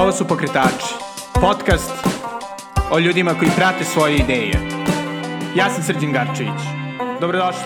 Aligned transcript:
Ovo 0.00 0.12
su 0.12 0.28
Pokretači, 0.28 0.94
podcast 1.40 1.90
o 2.90 2.98
ljudima 2.98 3.34
koji 3.38 3.50
prate 3.56 3.84
svoje 3.84 4.16
ideje. 4.16 4.52
Ja 5.56 5.70
sam 5.70 5.82
Srđan 5.82 6.12
Garčević. 6.12 6.60
Dobrodošli. 7.20 7.62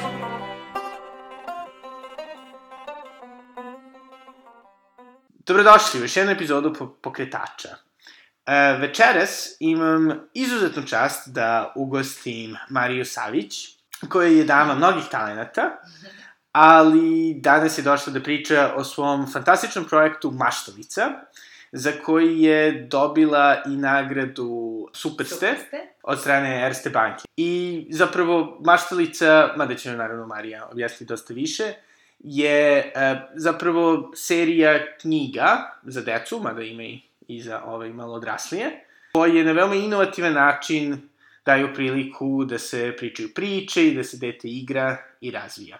Dobrodošli 5.46 6.00
u 6.00 6.02
još 6.02 6.16
jednu 6.16 6.32
epizodu 6.32 6.96
Pokretača. 7.02 7.68
E, 8.46 8.76
večeras 8.80 9.56
imam 9.60 10.10
izuzetnu 10.32 10.82
čast 10.82 11.28
da 11.28 11.72
ugostim 11.76 12.56
Mariju 12.68 13.04
Savić, 13.04 13.54
koja 14.08 14.28
je 14.28 14.44
dama 14.44 14.74
mnogih 14.74 15.04
talenata, 15.10 15.70
ali 16.52 17.34
danas 17.34 17.78
je 17.78 17.82
došla 17.82 18.12
da 18.12 18.20
priča 18.20 18.72
o 18.76 18.84
svom 18.84 19.32
fantastičnom 19.32 19.84
projektu 19.84 20.30
Maštovica, 20.30 21.10
za 21.76 21.92
koji 22.04 22.40
je 22.40 22.86
dobila 22.90 23.62
i 23.66 23.76
nagradu 23.76 24.88
Superste, 24.92 25.34
Superste. 25.34 25.88
od 26.02 26.20
strane 26.20 26.66
Erste 26.66 26.90
banke. 26.90 27.22
I 27.36 27.86
zapravo 27.90 28.58
Maštalica, 28.64 29.54
mada 29.56 29.74
će 29.74 29.92
naravno 29.92 30.26
Marija 30.26 30.68
objasniti 30.72 31.04
dosta 31.04 31.34
više, 31.34 31.72
je 32.18 32.78
e, 32.78 32.92
zapravo 33.34 34.12
serija 34.16 34.96
knjiga 35.00 35.78
za 35.82 36.00
decu, 36.00 36.40
mada 36.40 36.62
ima 36.62 36.82
i, 36.82 37.00
i 37.28 37.42
za 37.42 37.62
ove 37.64 37.88
malo 37.88 38.14
odraslije, 38.14 38.84
koje 39.12 39.44
na 39.44 39.52
veoma 39.52 39.74
inovativan 39.74 40.32
način 40.32 41.08
daju 41.46 41.74
priliku 41.74 42.44
da 42.44 42.58
se 42.58 42.94
pričaju 42.96 43.28
priče 43.34 43.86
i 43.86 43.94
da 43.94 44.04
se 44.04 44.16
dete 44.16 44.48
igra 44.48 44.96
i 45.20 45.30
razvija. 45.30 45.78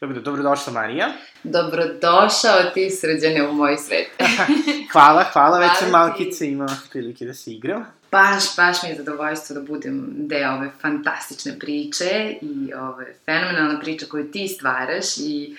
Dobro, 0.00 0.20
dobrodošla 0.20 0.72
Marija. 0.72 1.08
Dobrodošao 1.42 2.70
ti 2.74 2.90
srđane 2.90 3.48
u 3.48 3.52
moj 3.52 3.76
svet. 3.76 4.08
hvala, 4.92 5.24
hvala, 5.32 5.58
već 5.58 5.70
sam 5.78 5.90
malkice 5.90 6.48
imao 6.48 6.68
prilike 6.90 7.24
da 7.24 7.34
se 7.34 7.50
igram. 7.50 7.86
Baš, 8.12 8.56
baš 8.56 8.82
mi 8.82 8.88
je 8.88 8.96
zadovoljstvo 8.96 9.54
da 9.54 9.62
budem 9.62 10.06
deo 10.16 10.52
ove 10.52 10.70
fantastične 10.80 11.58
priče 11.58 12.34
i 12.40 12.74
ove 12.74 13.14
fenomenalne 13.24 13.80
priče 13.80 14.08
koju 14.08 14.30
ti 14.30 14.48
stvaraš 14.48 15.16
i 15.18 15.56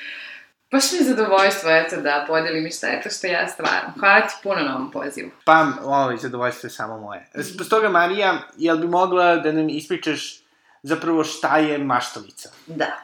Baš 0.71 0.91
mi 0.91 0.97
je 0.97 1.03
zadovoljstvo, 1.03 1.69
eto, 1.69 2.01
da 2.01 2.25
podelim 2.27 2.67
i 2.67 2.71
šta 2.71 2.87
je 2.87 3.01
to 3.01 3.09
što 3.09 3.27
ja 3.27 3.47
stvaram. 3.47 3.93
Hvala 3.99 4.21
ti 4.21 4.33
puno 4.43 4.55
na 4.55 4.75
ovom 4.75 4.91
pozivu. 4.91 5.29
Pa, 5.45 5.67
ovo, 5.83 6.17
zadovoljstvo 6.17 6.67
je 6.67 6.71
samo 6.71 6.97
moje. 6.97 7.27
Zbog 7.33 7.67
toga, 7.67 7.89
Marija, 7.89 8.37
jel 8.57 8.77
bi 8.77 8.87
mogla 8.87 9.35
da 9.35 9.51
nam 9.51 9.69
ispričaš 9.69 10.41
zapravo 10.83 11.23
šta 11.23 11.57
je 11.57 11.77
maštalica? 11.77 12.49
Da. 12.67 13.01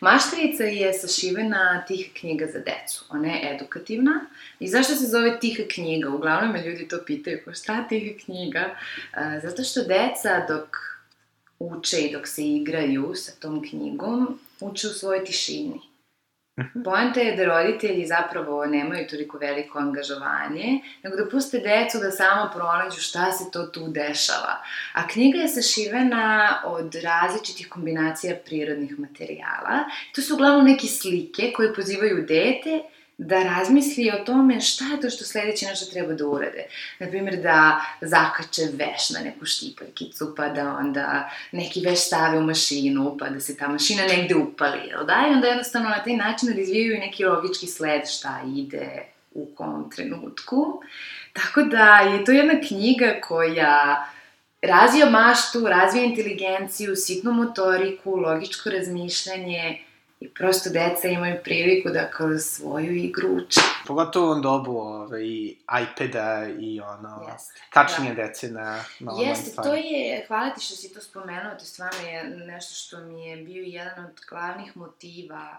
Maštalica 0.00 0.64
je 0.64 0.92
sašivena 0.92 1.84
tiha 1.88 2.10
knjiga 2.20 2.46
za 2.46 2.58
decu. 2.58 3.04
Ona 3.08 3.28
je 3.28 3.54
edukativna. 3.54 4.26
I 4.60 4.68
zašto 4.68 4.94
se 4.94 5.06
zove 5.06 5.40
tiha 5.40 5.62
knjiga? 5.74 6.10
Uglavnom 6.10 6.52
me 6.52 6.62
ljudi 6.66 6.88
to 6.88 6.98
pitaju, 7.06 7.40
ko 7.44 7.54
šta 7.54 7.88
tiha 7.88 8.18
knjiga? 8.24 8.76
Zato 9.42 9.64
što 9.64 9.80
deca 9.84 10.46
dok 10.48 10.76
uče 11.58 12.00
i 12.00 12.12
dok 12.12 12.26
se 12.26 12.42
igraju 12.44 13.12
sa 13.14 13.32
tom 13.40 13.68
knjigom, 13.68 14.38
uče 14.60 14.88
u 14.88 14.90
svojoj 14.90 15.24
tišini. 15.24 15.91
Mhm. 16.60 16.82
Poenta 16.84 17.20
je 17.20 17.36
da 17.36 17.44
roditelji 17.44 18.06
zapravo 18.06 18.66
nemaju 18.66 19.06
toliko 19.10 19.38
veliko 19.38 19.78
angažovanje, 19.78 20.80
nego 21.02 21.16
da 21.16 21.28
puste 21.30 21.58
decu 21.58 21.98
da 21.98 22.10
samo 22.10 22.50
pronađu 22.52 23.00
šta 23.00 23.32
se 23.32 23.50
to 23.52 23.62
tu 23.66 23.88
dešava. 23.88 24.62
A 24.92 25.08
knjiga 25.08 25.38
je 25.38 25.48
sašivena 25.48 26.60
od 26.64 26.94
različitih 26.94 27.68
kombinacija 27.68 28.36
prirodnih 28.44 28.98
materijala. 28.98 29.84
To 30.14 30.22
su 30.22 30.34
uglavnom 30.34 30.66
neke 30.66 30.86
slike 30.86 31.52
koje 31.56 31.74
pozivaju 31.74 32.24
dete 32.28 32.80
da 33.26 33.42
razmisli 33.42 34.10
o 34.10 34.24
tome 34.24 34.60
šta 34.60 34.84
je 34.84 35.00
to 35.00 35.10
što 35.10 35.24
sledeće 35.24 35.66
nešto 35.66 35.92
treba 35.92 36.14
da 36.14 36.26
urade. 36.26 36.64
Naprimjer, 36.98 37.36
da 37.42 37.80
zakače 38.00 38.62
veš 38.62 39.10
na 39.10 39.20
neku 39.24 39.46
štipaljkicu, 39.46 40.34
pa 40.36 40.48
da 40.48 40.76
onda 40.80 41.30
neki 41.52 41.80
veš 41.80 42.06
stave 42.06 42.38
u 42.38 42.42
mašinu, 42.42 43.16
pa 43.18 43.28
da 43.28 43.40
se 43.40 43.56
ta 43.56 43.68
mašina 43.68 44.02
negde 44.02 44.34
upali, 44.34 44.88
jel 44.88 45.06
da? 45.06 45.26
I 45.30 45.34
onda 45.34 45.46
jednostavno 45.46 45.88
na 45.88 46.02
taj 46.04 46.16
način 46.16 46.48
razvijaju 46.48 46.98
neki 46.98 47.24
logički 47.24 47.66
sled 47.66 48.02
šta 48.08 48.40
ide 48.56 49.02
u 49.34 49.46
kom 49.54 49.90
trenutku. 49.90 50.82
Tako 51.32 51.62
da 51.62 51.98
je 51.98 52.24
to 52.24 52.32
jedna 52.32 52.54
knjiga 52.68 53.14
koja 53.28 54.06
razvija 54.62 55.10
maštu, 55.10 55.66
razvija 55.66 56.04
inteligenciju, 56.04 56.96
sitnu 56.96 57.32
motoriku, 57.32 58.16
logičko 58.16 58.70
razmišljanje, 58.70 59.78
I 60.22 60.28
prosto 60.28 60.70
deca 60.70 61.08
imaju 61.08 61.36
priliku 61.44 61.88
da 61.88 62.10
kroz 62.10 62.44
svoju 62.44 62.94
igru 62.94 63.28
uče. 63.28 63.60
Pogotovo 63.86 64.26
u 64.26 64.30
ovom 64.30 64.42
dobu 64.42 64.78
ovaj, 64.78 65.24
iPada 65.82 66.46
i 66.60 66.80
ono, 66.80 67.28
Jeste, 67.32 67.60
kačenje 67.70 68.14
da. 68.14 68.22
dece 68.22 68.50
na, 68.50 68.84
na 69.00 69.12
online 69.12 69.30
Jeste, 69.30 69.50
stvari. 69.50 69.68
to 69.70 69.74
je, 69.74 70.24
hvala 70.28 70.50
ti 70.50 70.60
što 70.60 70.74
si 70.74 70.94
to 70.94 71.00
spomenuo, 71.00 71.54
to 71.58 71.64
stvarno 71.64 72.00
je 72.08 72.24
nešto 72.24 72.74
što 72.74 73.04
mi 73.04 73.26
je 73.26 73.36
bio 73.36 73.62
jedan 73.62 74.04
od 74.04 74.20
glavnih 74.28 74.76
motiva 74.76 75.56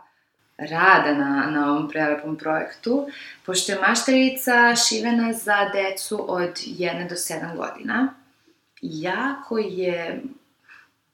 rada 0.58 1.14
na, 1.14 1.48
na 1.52 1.72
ovom 1.72 1.90
prelepom 1.90 2.38
projektu, 2.38 3.08
pošto 3.46 3.72
je 3.72 3.80
mašterica 3.80 4.76
šivena 4.76 5.34
za 5.34 5.70
decu 5.74 6.26
od 6.28 6.52
1 6.52 7.10
do 7.10 7.16
7 7.16 7.56
godina, 7.56 8.14
jako 8.82 9.58
je 9.58 10.24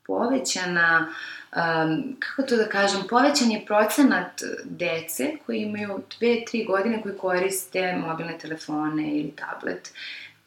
povećana 0.10 1.08
um, 1.56 2.16
kako 2.20 2.50
to 2.50 2.58
da 2.58 2.66
kažem, 2.70 3.02
povećan 3.10 3.52
je 3.52 3.66
procenat 3.66 4.42
dece 4.64 5.32
koji 5.46 5.60
imaju 5.60 6.00
2-3 6.22 6.68
godine 6.68 7.02
koji 7.02 7.18
koriste 7.18 7.94
mobilne 8.08 8.38
telefone 8.38 9.10
ili 9.10 9.32
tablet. 9.32 9.92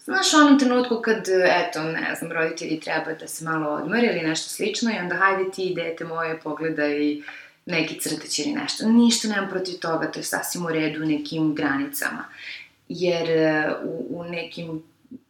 Znaš, 0.05 0.35
u 0.35 0.37
onom 0.37 0.59
trenutku 0.59 1.01
kad, 1.05 1.29
eto, 1.29 1.83
ne 1.83 2.15
znam, 2.19 2.33
roditelji 2.33 2.81
treba 2.81 3.13
da 3.21 3.29
se 3.29 3.45
malo 3.45 3.71
odmori 3.71 4.07
ili 4.07 4.29
nešto 4.29 4.49
slično 4.49 4.91
i 4.91 4.99
onda 4.99 5.15
hajde 5.15 5.51
ti, 5.51 5.73
dete 5.77 6.05
moje, 6.05 6.41
pogledaj 6.41 7.17
neki 7.67 8.01
crteć 8.01 8.39
ili 8.39 8.53
nešto. 8.53 8.89
Ništa 8.89 9.29
nemam 9.29 9.51
protiv 9.51 9.75
toga, 9.75 10.11
to 10.11 10.21
je 10.21 10.25
sasvim 10.25 10.67
u 10.67 10.69
redu 10.69 11.03
u 11.03 11.07
nekim 11.07 11.55
granicama. 11.55 12.25
Jer 12.89 13.29
u, 13.85 14.07
u 14.11 14.25
nekim 14.25 14.83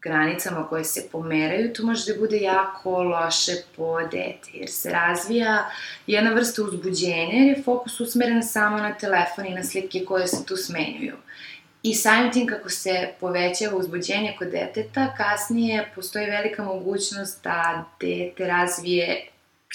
granicama 0.02 0.68
koje 0.68 0.84
se 0.84 1.08
pomeraju, 1.12 1.72
to 1.72 1.86
može 1.86 2.12
da 2.12 2.20
bude 2.20 2.36
jako 2.36 3.02
loše 3.02 3.52
po 3.76 4.00
dete, 4.02 4.50
jer 4.52 4.70
se 4.70 4.90
razvija 4.90 5.70
jedna 6.06 6.30
vrsta 6.30 6.62
uzbuđenja, 6.62 7.32
jer 7.32 7.56
je 7.56 7.62
fokus 7.64 8.00
usmeren 8.00 8.42
samo 8.42 8.76
na 8.76 8.94
telefon 8.94 9.46
i 9.46 9.54
na 9.54 9.64
slike 9.64 10.04
koje 10.04 10.26
se 10.26 10.46
tu 10.46 10.56
smenjuju. 10.56 11.16
I 11.82 11.94
samim 11.94 12.32
tim 12.32 12.46
kako 12.46 12.68
se 12.68 13.08
povećava 13.20 13.76
uzbuđenje 13.76 14.34
kod 14.38 14.48
deteta, 14.48 15.14
kasnije 15.16 15.90
postoji 15.94 16.26
velika 16.26 16.64
mogućnost 16.64 17.44
da 17.44 17.84
dete 18.00 18.46
razvije 18.46 19.28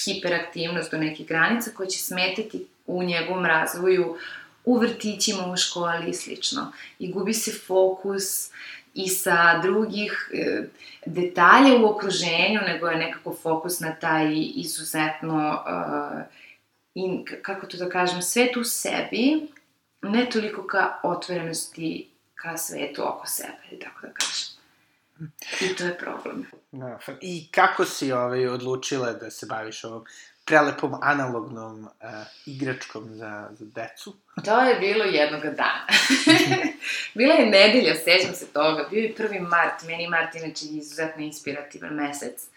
hiperaktivnost 0.05 0.91
do 0.91 0.97
nekih 0.97 1.27
granica 1.27 1.71
koja 1.75 1.87
će 1.87 1.99
smetiti 1.99 2.67
u 2.85 3.03
njegovom 3.03 3.45
razvoju 3.45 4.17
u 4.65 4.77
vrtićima, 4.77 5.51
u 5.51 5.57
školi 5.57 6.09
i 6.09 6.13
slično. 6.13 6.71
I 6.99 7.11
gubi 7.11 7.33
se 7.33 7.51
fokus, 7.67 8.49
i 8.97 9.07
sa 9.07 9.59
drugih 9.61 10.31
e, 10.33 10.63
detalja 11.05 11.77
u 11.81 11.85
okruženju, 11.85 12.59
nego 12.67 12.87
je 12.87 12.97
nekako 12.97 13.35
fokus 13.41 13.79
na 13.79 13.95
taj 13.95 14.33
izuzetno, 14.55 15.63
uh, 15.65 16.21
in, 16.93 17.25
kako 17.41 17.67
to 17.67 17.77
da 17.77 17.89
kažem, 17.89 18.21
svet 18.21 18.57
u 18.57 18.63
sebi, 18.63 19.47
ne 20.01 20.29
toliko 20.29 20.67
ka 20.67 20.99
otvorenosti 21.03 22.09
ka 22.35 22.57
svetu 22.57 23.03
oko 23.07 23.27
sebe, 23.27 23.79
tako 23.83 24.07
da 24.07 24.13
kažem. 24.13 24.57
I 25.61 25.75
to 25.75 25.85
je 25.85 25.97
problem. 25.97 26.45
Da, 26.71 26.99
I 27.21 27.47
kako 27.51 27.85
si 27.85 28.11
ovaj, 28.11 28.47
odlučila 28.47 29.13
da 29.13 29.31
se 29.31 29.45
baviš 29.45 29.83
ovom 29.83 30.05
prelepom 30.47 30.93
analognom 31.01 31.83
uh, 31.83 31.89
igračkom 32.45 33.09
za, 33.09 33.49
za 33.51 33.65
decu? 33.65 34.15
To 34.45 34.59
je 34.61 34.75
bilo 34.79 35.03
jednog 35.03 35.41
dana. 35.41 35.87
Bila 37.15 37.33
je 37.33 37.45
nedelja, 37.45 37.95
sećam 37.95 38.33
se 38.33 38.47
toga, 38.47 38.87
bio 38.91 39.01
je 39.01 39.15
prvi 39.15 39.39
mart, 39.39 39.83
meni 39.87 40.07
mart 40.07 40.35
inače 40.35 40.65
izuzetno 40.65 41.23
inspirativan 41.23 41.93
mesec. 41.93 42.47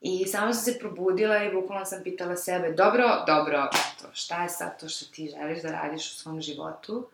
I 0.00 0.26
samo 0.26 0.52
sam 0.52 0.62
se 0.62 0.78
probudila 0.78 1.44
i 1.44 1.52
bukvalno 1.52 1.84
sam 1.84 2.02
pitala 2.02 2.36
sebe, 2.36 2.72
dobro, 2.72 3.24
dobro, 3.26 3.70
eto, 3.70 4.08
šta 4.12 4.42
je 4.42 4.48
sad 4.48 4.80
to 4.80 4.88
što 4.88 5.06
ti 5.06 5.32
želiš 5.38 5.62
da 5.62 5.72
radiš 5.72 6.12
u 6.12 6.14
svom 6.14 6.40
životu? 6.40 7.08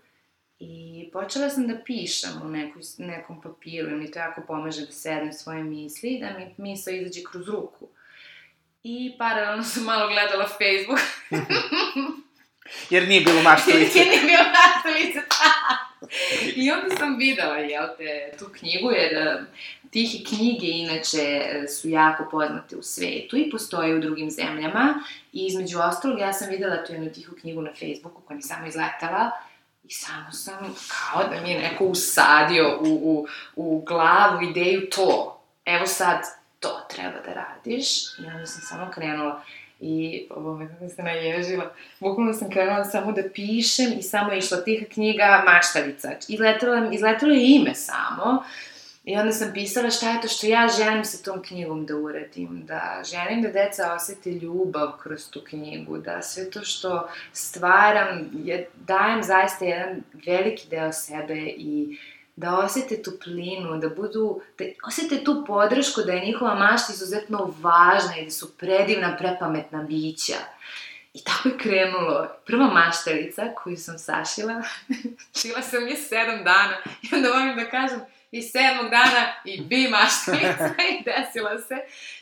I 0.61 1.08
počela 1.12 1.50
sam 1.50 1.69
da 1.69 1.75
pišem 1.84 2.31
u 2.44 2.49
nekoj, 2.49 2.82
nekom 2.99 3.40
papiru 3.40 3.90
i 3.90 3.94
mi 3.94 4.11
to 4.11 4.19
jako 4.19 4.40
pomaže 4.46 4.87
da 4.87 4.93
sedem 4.93 5.32
svoje 5.32 5.64
misli 5.64 6.19
da 6.20 6.38
mi 6.38 6.54
misla 6.56 6.93
izađe 6.93 7.20
kroz 7.31 7.49
ruku. 7.49 7.88
I 8.82 9.14
paralelno 9.19 9.64
sam 9.64 9.84
malo 9.84 10.08
gledala 10.08 10.46
Facebook. 10.46 11.00
Jer 12.90 13.08
nije 13.08 13.20
bilo 13.20 13.42
maštalice. 13.42 13.98
Jer 13.98 14.08
nije 14.08 14.20
bilo 14.20 14.44
maštalice, 14.44 15.20
I 16.56 16.70
onda 16.70 16.96
sam 16.96 17.16
videla, 17.16 17.56
jel 17.56 17.86
te, 17.98 18.36
tu 18.38 18.44
knjigu, 18.58 18.90
jer 18.90 19.14
e, 19.14 19.42
tihe 19.90 20.25
knjige 20.25 20.66
inače 20.66 21.22
e, 21.22 21.69
su 21.69 21.88
jako 21.88 22.28
poznate 22.30 22.76
u 22.76 22.82
svetu 22.82 23.36
i 23.36 23.50
postoje 23.50 23.94
u 23.94 24.00
drugim 24.00 24.30
zemljama. 24.30 24.94
I 25.32 25.46
između 25.46 25.78
ostalog, 25.78 26.19
ja 26.19 26.32
sam 26.32 26.50
videla 26.50 26.84
tu 26.84 26.92
jednu 26.92 27.12
tihu 27.12 27.36
knjigu 27.40 27.62
na 27.62 27.70
Facebooku 27.70 28.22
koja 28.22 28.36
mi 28.36 28.42
samo 28.42 28.66
izletala 28.66 29.30
I 29.84 29.90
samo 29.90 30.32
sam, 30.32 30.75
kao 30.88 31.25
da 31.25 31.40
mi 31.40 31.50
je 31.50 31.60
neko 31.60 31.84
usadio 31.84 32.78
u, 32.80 32.86
u, 32.86 33.26
u 33.56 33.84
glavu 33.86 34.42
ideju 34.42 34.90
to. 34.90 35.40
Evo 35.64 35.86
sad, 35.86 36.38
to 36.60 36.87
treba 36.90 37.20
da 37.26 37.32
radiš. 37.32 38.19
I 38.19 38.26
onda 38.34 38.46
sam 38.46 38.62
samo 38.62 38.90
krenula. 38.90 39.43
I, 39.81 40.26
ovo 40.31 40.69
kako 40.69 40.94
se 40.94 41.02
naježila, 41.02 41.72
bukvalno 42.00 42.32
sam 42.32 42.50
krenula 42.50 42.84
samo 42.84 43.12
da 43.12 43.22
pišem 43.34 43.93
i 43.99 44.02
samo 44.02 44.32
je 44.32 44.38
išla 44.38 44.64
tiha 44.64 44.87
knjiga 44.93 45.44
Maštavica. 45.46 46.12
Izletelo, 46.28 46.93
izletelo 46.93 47.32
je 47.32 47.56
ime 47.56 47.75
samo. 47.75 48.43
I 49.05 49.16
onda 49.16 49.32
sam 49.32 49.52
pisala 49.55 49.90
šta 49.90 50.10
je 50.10 50.20
to 50.20 50.28
što 50.28 50.46
ja 50.46 50.69
želim 50.78 51.05
sa 51.05 51.25
tom 51.25 51.43
knjigom 51.43 51.87
da 51.87 51.96
uradim, 51.96 52.66
da 52.66 53.02
želim 53.11 53.43
da 53.43 53.49
deca 53.49 53.94
osete 53.94 54.31
ljubav 54.31 54.93
kroz 55.02 55.31
tu 55.31 55.40
knjigu, 55.49 55.99
da 55.99 56.22
sve 56.22 56.50
to 56.50 56.64
što 56.64 57.08
stvaram, 57.32 58.31
je, 58.44 58.69
dajem 58.75 59.22
zaista 59.22 59.64
jedan 59.64 60.02
veliki 60.26 60.69
deo 60.69 60.93
sebe 60.93 61.40
i 61.56 61.99
da 62.38 62.58
osete 62.58 63.02
tu 63.02 63.11
plinu, 63.25 63.79
da 63.79 63.88
budu, 63.88 64.40
da 64.58 64.64
osete 64.87 65.25
tu 65.25 65.44
podršku 65.46 66.00
da 66.02 66.12
je 66.12 66.26
njihova 66.26 66.55
mašta 66.55 66.93
izuzetno 66.93 67.55
važna 67.61 68.17
i 68.19 68.25
da 68.25 68.31
su 68.31 68.58
predivna, 68.58 69.17
prepametna 69.17 69.82
bića. 69.82 70.38
I 71.14 71.25
tako 71.25 71.49
je 71.49 71.58
krenulo. 71.58 72.29
Prva 72.46 72.67
maštarica 72.67 73.43
koju 73.62 73.76
sam 73.76 73.99
sašila, 73.99 74.62
šila 75.40 75.62
sam 75.62 75.88
je 75.88 75.96
sedam 75.96 76.44
dana 76.44 76.76
i 77.02 77.14
onda 77.14 77.29
volim 77.29 77.56
da 77.56 77.70
kažem, 77.70 78.00
i 78.31 78.43
sedmog 78.43 78.90
dana 78.90 79.32
i 79.44 79.61
bi 79.61 79.88
maštarica 79.88 80.75
i 80.93 81.05
desila 81.05 81.58
se. 81.58 81.76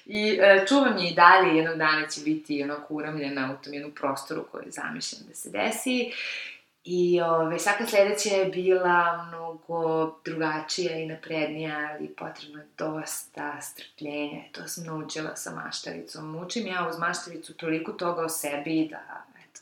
I 0.06 0.38
e, 0.42 0.64
čuvam 0.68 0.98
je 0.98 1.10
i 1.10 1.14
dalje, 1.14 1.56
jednog 1.56 1.78
dana 1.78 2.08
će 2.08 2.20
biti 2.20 2.62
onako 2.62 2.94
uramljena 2.94 3.56
u 3.60 3.64
tom 3.64 3.72
jednom 3.72 3.92
prostoru 3.92 4.44
koji 4.52 4.64
je 4.64 4.70
da 5.28 5.34
se 5.34 5.50
desi. 5.50 6.12
I 6.88 7.20
ove, 7.20 7.58
svaka 7.58 7.86
sledeća 7.86 8.28
je 8.28 8.44
bila 8.44 9.24
mnogo 9.28 10.14
drugačija 10.24 10.96
i 10.96 11.06
naprednija, 11.06 11.88
ali 11.90 12.08
potrebno 12.08 12.58
je 12.58 12.66
dosta 12.78 13.60
strpljenja. 13.60 14.42
To 14.52 14.68
sam 14.68 14.84
naučila 14.84 15.36
sa 15.36 15.50
maštaricom. 15.50 16.36
Učim 16.36 16.66
ja 16.66 16.88
uz 16.90 16.98
maštaricu 16.98 17.54
toliko 17.54 17.92
toga 17.92 18.22
o 18.22 18.28
sebi 18.28 18.88
da, 18.90 19.24
eto, 19.44 19.60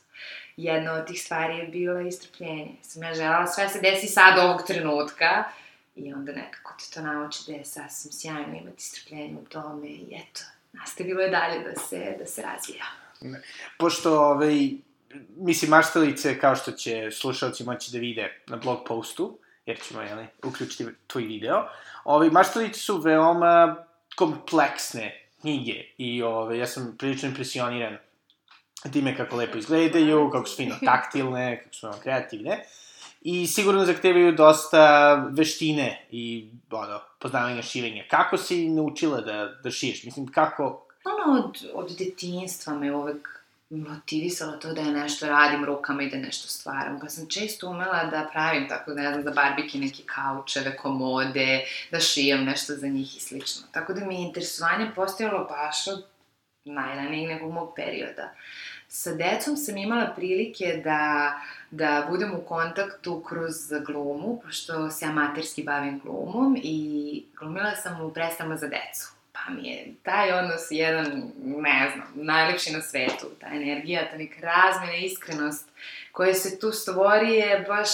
jedna 0.57 0.93
od 0.93 1.07
tih 1.07 1.21
stvari 1.21 1.57
je 1.57 1.67
bila 1.67 2.01
i 2.01 2.11
strpljenje. 2.11 2.71
Sam 2.81 3.03
ja 3.03 3.13
želala 3.13 3.47
sve 3.47 3.69
se 3.69 3.79
desi 3.81 4.07
sad 4.07 4.39
ovog 4.39 4.61
trenutka 4.67 5.43
i 5.95 6.13
onda 6.13 6.31
nekako 6.31 6.73
te 6.79 6.93
to 6.93 7.01
nauči 7.01 7.43
da 7.47 7.53
je 7.53 7.65
sasvim 7.65 8.11
sjajno 8.11 8.57
imati 8.61 8.83
strpljenje 8.83 9.37
u 9.41 9.45
tome 9.45 9.87
i 9.87 10.15
eto, 10.15 10.41
nastavilo 10.73 11.21
je 11.21 11.29
dalje 11.29 11.59
da 11.59 11.79
se, 11.81 12.15
da 12.19 12.25
se 12.25 12.41
razvija. 12.41 12.85
Pošto, 13.77 14.19
ovaj, 14.19 14.69
mislim, 15.37 15.71
maštalice, 15.71 16.39
kao 16.39 16.55
što 16.55 16.71
će 16.71 17.11
slušalci 17.11 17.63
moći 17.63 17.91
da 17.91 17.97
vide 17.97 18.41
na 18.47 18.57
blog 18.57 18.79
postu, 18.87 19.37
jer 19.65 19.79
ćemo, 19.81 20.01
jeli, 20.01 20.27
uključiti 20.43 20.85
tvoj 21.07 21.23
video, 21.23 21.67
ovaj, 22.03 22.29
maštalice 22.29 22.79
su 22.79 22.97
veoma 22.97 23.75
kompleksne 24.15 25.27
knjige 25.41 25.83
i 25.97 26.23
ovaj, 26.23 26.57
ja 26.57 26.67
sam 26.67 26.95
prilično 26.97 27.29
impresioniran 27.29 27.97
time 28.93 29.17
kako 29.17 29.35
lepo 29.35 29.57
izgledaju, 29.57 30.29
kako 30.31 30.47
su 30.47 30.55
fino 30.55 30.75
taktilne, 30.85 31.63
kako 31.63 31.75
su 31.75 31.87
veoma 31.87 32.01
kreativne 32.01 32.63
i 33.27 33.47
sigurno 33.47 33.85
zahtevaju 33.85 34.31
dosta 34.31 35.13
veštine 35.31 36.05
i 36.11 36.49
ono, 36.71 36.99
poznavanja 37.19 37.61
šivenja. 37.61 38.03
Kako 38.09 38.37
si 38.37 38.69
naučila 38.69 39.21
da, 39.21 39.45
da 39.63 39.71
šiješ? 39.71 40.03
Mislim, 40.03 40.27
kako... 40.27 40.87
Ono, 41.05 41.39
od, 41.39 41.65
od 41.73 41.97
detinjstva 41.97 42.73
me 42.73 42.95
uvek 42.95 43.44
motivisalo 43.69 44.57
to 44.57 44.73
da 44.73 44.81
ja 44.81 44.91
nešto 44.91 45.27
radim 45.27 45.65
rukama 45.65 46.03
i 46.03 46.09
da 46.09 46.17
nešto 46.17 46.47
stvaram. 46.47 46.99
Pa 46.99 47.09
sam 47.09 47.27
često 47.29 47.69
umela 47.69 48.03
da 48.03 48.29
pravim 48.31 48.69
tako, 48.69 48.91
ne 48.91 49.11
znam, 49.11 49.23
za 49.23 49.31
barbike 49.31 49.77
neke 49.77 50.03
kaučeve, 50.05 50.77
komode, 50.77 51.65
da 51.91 51.99
šijem 51.99 52.43
nešto 52.43 52.73
za 52.73 52.87
njih 52.87 53.17
i 53.17 53.19
slično. 53.19 53.67
Tako 53.71 53.93
da 53.93 54.05
mi 54.05 54.15
je 54.15 54.27
interesovanje 54.27 54.91
postojalo 54.95 55.43
baš 55.43 55.87
od 55.87 56.05
najranijeg 56.65 57.29
nekog 57.29 57.51
mog 57.51 57.73
perioda. 57.75 58.33
Sa 58.87 59.13
decom 59.13 59.57
sam 59.57 59.77
imala 59.77 60.13
prilike 60.15 60.81
da, 60.83 61.33
da 61.71 62.07
budem 62.09 62.35
u 62.35 62.41
kontaktu 62.41 63.23
kroz 63.27 63.55
glumu, 63.85 64.41
pošto 64.43 64.91
se 64.91 65.05
amaterski 65.05 65.63
bavim 65.63 65.99
glumom 65.99 66.57
i 66.63 67.25
glumila 67.39 67.75
sam 67.75 68.01
u 68.01 68.13
predstavama 68.13 68.57
za 68.57 68.67
decu 68.67 69.14
pa 69.35 69.53
mi 69.53 69.67
je 69.67 69.93
taj 70.03 70.31
odnos 70.31 70.61
jedan, 70.69 71.31
ne 71.43 71.91
znam, 71.93 72.07
najlepši 72.15 72.71
na 72.71 72.81
svetu, 72.81 73.27
ta 73.39 73.47
energija, 73.47 74.09
ta 74.11 74.17
neka 74.17 74.41
razmena, 74.41 74.95
iskrenost 74.95 75.69
koja 76.11 76.33
se 76.33 76.59
tu 76.59 76.71
stvori 76.71 77.33
je 77.33 77.65
baš 77.67 77.89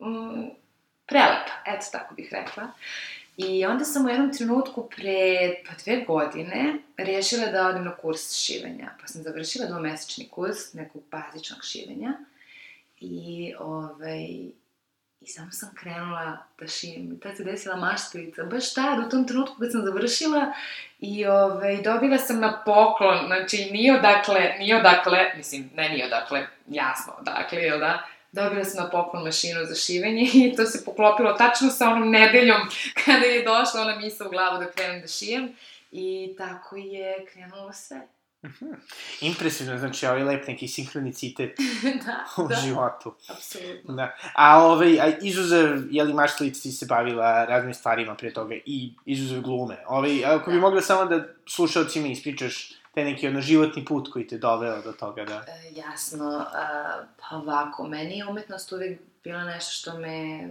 mm, 0.00 0.48
prelepa, 1.06 1.52
eto 1.66 1.86
tako 1.92 2.14
bih 2.14 2.28
rekla. 2.32 2.72
I 3.36 3.66
onda 3.66 3.84
sam 3.84 4.06
u 4.06 4.08
jednom 4.08 4.32
trenutku 4.32 4.90
pre 4.96 5.54
pa 5.66 5.74
dve 5.84 6.04
godine 6.04 6.74
rešila 6.96 7.46
da 7.46 7.68
odem 7.68 7.84
na 7.84 7.96
kurs 7.96 8.34
šivenja. 8.34 8.90
Pa 9.00 9.06
sam 9.06 9.22
završila 9.22 9.66
dvomesečni 9.66 10.28
kurs 10.28 10.72
nekog 10.72 11.02
bazičnog 11.10 11.64
šivenja. 11.64 12.12
I, 13.00 13.54
ovaj, 13.58 14.26
I 15.20 15.26
samo 15.26 15.50
sam 15.52 15.70
krenula 15.74 16.38
da 16.60 16.66
šijem. 16.66 17.12
I 17.12 17.20
tad 17.20 17.36
se 17.36 17.44
desila 17.44 17.76
maštalica. 17.76 18.44
Baš 18.44 18.74
tad, 18.74 19.06
u 19.06 19.10
tom 19.10 19.26
trenutku 19.26 19.56
kad 19.60 19.72
sam 19.72 19.82
završila 19.84 20.52
i 21.00 21.26
ove, 21.26 21.76
dobila 21.76 22.18
sam 22.18 22.40
na 22.40 22.62
poklon, 22.64 23.26
znači 23.26 23.68
nije 23.72 23.98
odakle, 23.98 24.54
nije 24.58 24.76
odakle, 24.76 25.32
mislim, 25.36 25.70
ne 25.76 25.88
nije 25.88 26.06
odakle, 26.06 26.46
jasno 26.68 27.12
odakle, 27.18 27.58
jel 27.58 27.78
da? 27.78 28.06
Dobila 28.32 28.64
sam 28.64 28.84
na 28.84 28.90
poklon 28.90 29.24
mašinu 29.24 29.64
za 29.64 29.74
šivenje 29.74 30.30
i 30.34 30.54
to 30.56 30.66
se 30.66 30.84
poklopilo 30.84 31.32
tačno 31.32 31.70
sa 31.70 31.88
onom 31.88 32.10
nedeljom 32.10 32.60
kada 33.04 33.26
je 33.26 33.44
došla 33.44 33.80
ona 33.80 33.96
misa 33.96 34.26
u 34.26 34.30
glavu 34.30 34.58
da 34.58 34.70
krenem 34.70 35.00
da 35.00 35.06
šijem. 35.06 35.52
I 35.92 36.34
tako 36.38 36.76
je 36.76 37.26
krenulo 37.32 37.72
sve. 37.72 38.00
-hmm. 38.42 38.76
Impresivno, 39.20 39.78
znači 39.78 40.06
ovaj 40.06 40.22
lep 40.22 40.46
neki 40.46 40.68
sinhronicitet 40.68 41.58
da, 42.06 42.42
u 42.44 42.48
da. 42.48 42.54
životu. 42.54 43.14
Apsolutno. 43.28 43.94
Da. 43.94 44.16
A 44.34 44.64
ovaj, 44.64 45.00
a 45.00 45.18
izuzev, 45.22 45.82
je 45.90 46.04
li 46.04 46.12
Maštalica 46.12 46.62
ti 46.62 46.72
se 46.72 46.86
bavila 46.86 47.44
raznim 47.44 47.74
stvarima 47.74 48.14
pre 48.14 48.32
toga 48.32 48.54
i 48.66 48.92
izuzev 49.04 49.40
glume? 49.42 49.76
Ovaj, 49.86 50.24
ako 50.24 50.50
bi 50.50 50.56
da. 50.56 50.60
mogla 50.60 50.80
samo 50.80 51.04
da 51.04 51.24
slušalcima 51.46 52.06
ispričaš 52.06 52.80
taj 52.94 53.04
neki 53.04 53.28
ono 53.28 53.40
životni 53.40 53.84
put 53.84 54.12
koji 54.12 54.26
te 54.26 54.38
doveo 54.38 54.82
do 54.82 54.92
toga 54.92 55.24
da... 55.24 55.34
E, 55.34 55.72
jasno, 55.76 56.36
uh, 56.36 57.06
pa 57.16 57.36
ovako, 57.36 57.86
meni 57.86 58.18
je 58.18 58.26
umetnost 58.26 58.72
uvek 58.72 59.00
bila 59.24 59.44
nešto 59.44 59.72
što 59.72 59.98
me 59.98 60.48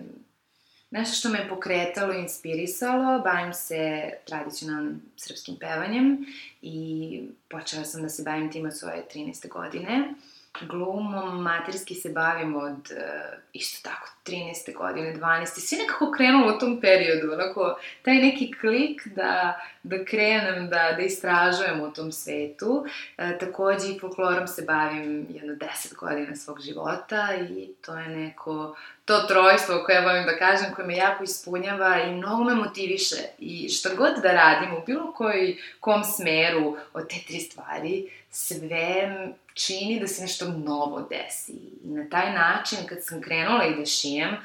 nešto 0.92 1.16
što 1.16 1.30
me 1.30 1.50
pokretalo 1.50 2.14
i 2.14 2.22
inspirisalo. 2.22 3.20
Bavim 3.20 3.54
se 3.54 4.12
tradicionalnim 4.26 5.02
srpskim 5.16 5.56
pevanjem 5.56 6.26
i 6.62 7.22
počela 7.50 7.86
sam 7.86 8.02
da 8.02 8.10
se 8.10 8.24
bavim 8.24 8.52
tim 8.52 8.66
od 8.66 8.78
svoje 8.78 9.06
13. 9.16 9.50
godine. 9.50 10.14
Glumom 10.62 11.42
materski 11.44 11.96
se 11.96 12.10
bavim 12.10 12.56
od 12.56 12.92
uh, 12.92 13.40
isto 13.54 13.90
tako 13.90 14.08
13. 14.26 14.78
godine, 14.78 15.16
12. 15.16 15.46
Sve 15.46 15.78
nekako 15.78 16.12
krenulo 16.12 16.56
u 16.56 16.60
tom 16.60 16.82
periodu, 16.82 17.34
onako 17.34 17.80
taj 18.02 18.16
neki 18.16 18.52
klik 18.62 19.08
da, 19.08 19.60
da 19.84 20.06
krenem 20.06 20.70
da, 20.70 20.94
da 20.98 21.02
istražujem 21.02 21.82
u 21.82 21.94
tom 21.94 22.12
svetu. 22.12 22.86
E, 23.18 23.38
takođe 23.38 23.88
i 23.88 24.00
folklorom 24.00 24.48
se 24.48 24.62
bavim 24.62 25.28
jedno 25.30 25.54
10 25.54 25.96
godina 25.96 26.36
svog 26.36 26.62
života 26.62 27.28
i 27.50 27.68
to 27.82 27.98
je 27.98 28.08
neko 28.08 28.76
to 29.06 29.20
trojstvo 29.20 29.84
koje 29.86 30.02
volim 30.02 30.26
da 30.26 30.38
kažem, 30.38 30.74
koje 30.76 30.88
me 30.88 30.96
jako 30.96 31.24
ispunjava 31.24 32.02
i 32.02 32.12
mnogo 32.12 32.44
me 32.44 32.56
motiviše. 32.56 33.16
I 33.40 33.70
šta 33.70 33.90
god 33.98 34.12
da 34.24 34.34
radim 34.34 34.74
u 34.74 34.86
bilo 34.86 35.14
koji 35.14 35.58
kom 35.80 36.04
smeru 36.04 36.78
od 36.94 37.10
te 37.10 37.16
tri 37.28 37.40
stvari, 37.40 38.10
sve 38.30 39.28
čini 39.60 40.00
da 40.00 40.08
se 40.08 40.22
nešto 40.22 40.48
novo 40.48 41.02
desi. 41.02 41.52
I 41.84 41.88
na 41.88 42.10
taj 42.10 42.34
način, 42.34 42.78
kad 42.90 42.98
sam 43.04 43.22
krenula 43.22 43.66
i 43.66 43.76
da 43.76 43.86
šijem, 43.86 44.38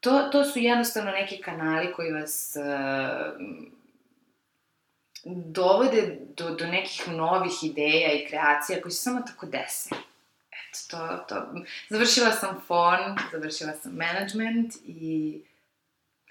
to, 0.00 0.28
to 0.32 0.44
su 0.44 0.58
jednostavno 0.58 1.10
neki 1.10 1.42
kanali 1.42 1.92
koji 1.92 2.12
vas 2.12 2.56
uh, 2.56 3.40
dovode 5.24 6.18
do, 6.36 6.50
do 6.50 6.66
nekih 6.66 7.08
novih 7.08 7.52
ideja 7.62 8.12
i 8.12 8.26
kreacija 8.28 8.80
koji 8.82 8.92
se 8.92 9.02
samo 9.02 9.20
tako 9.20 9.46
dese 9.46 9.90
to, 10.90 11.24
to. 11.28 11.54
Završila 11.88 12.32
sam 12.32 12.60
fon, 12.66 13.18
završila 13.32 13.72
sam 13.72 13.92
management 13.92 14.74
i 14.86 15.40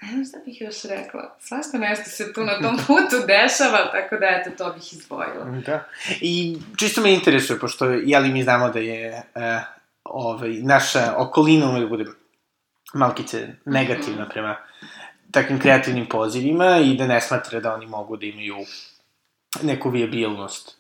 ne 0.05 0.12
znam 0.12 0.25
šta 0.25 0.38
bih 0.45 0.62
još 0.62 0.83
rekla. 0.83 1.36
Svašta 1.39 1.77
nešto 1.77 2.10
se 2.10 2.33
tu 2.33 2.43
na 2.43 2.60
tom 2.62 2.77
putu 2.88 3.25
dešava, 3.27 3.91
tako 3.91 4.15
da 4.15 4.25
eto, 4.25 4.50
to 4.57 4.74
bih 4.74 4.93
izdvojila. 4.93 5.45
Da. 5.65 5.86
I 6.22 6.57
čisto 6.77 7.01
me 7.01 7.13
interesuje, 7.13 7.60
pošto, 7.60 7.86
jeli 7.86 8.29
mi 8.29 8.43
znamo 8.43 8.69
da 8.69 8.79
je 8.79 9.24
uh, 9.36 9.41
ovaj, 10.03 10.50
naša 10.50 11.13
okolina 11.17 11.69
ume 11.69 11.79
da 11.79 11.88
bude 11.88 12.05
malkice 12.93 13.48
negativna 13.65 14.29
prema 14.29 14.55
takvim 15.31 15.60
kreativnim 15.60 16.05
pozivima 16.05 16.77
i 16.77 16.98
da 16.98 17.07
ne 17.07 17.22
smatra 17.22 17.60
da 17.60 17.74
oni 17.74 17.86
mogu 17.86 18.17
da 18.17 18.25
imaju 18.25 18.57
neku 19.62 19.89
vijabilnost. 19.89 20.77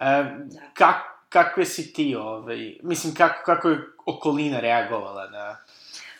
Uh, 0.00 0.06
da. 0.06 0.60
Kako 0.74 1.10
kakve 1.30 1.64
si 1.64 1.92
ti, 1.92 2.14
ovaj, 2.16 2.78
mislim, 2.82 3.14
kako, 3.14 3.42
kako 3.44 3.68
je 3.68 3.78
okolina 4.06 4.60
reagovala 4.60 5.30
na, 5.30 5.56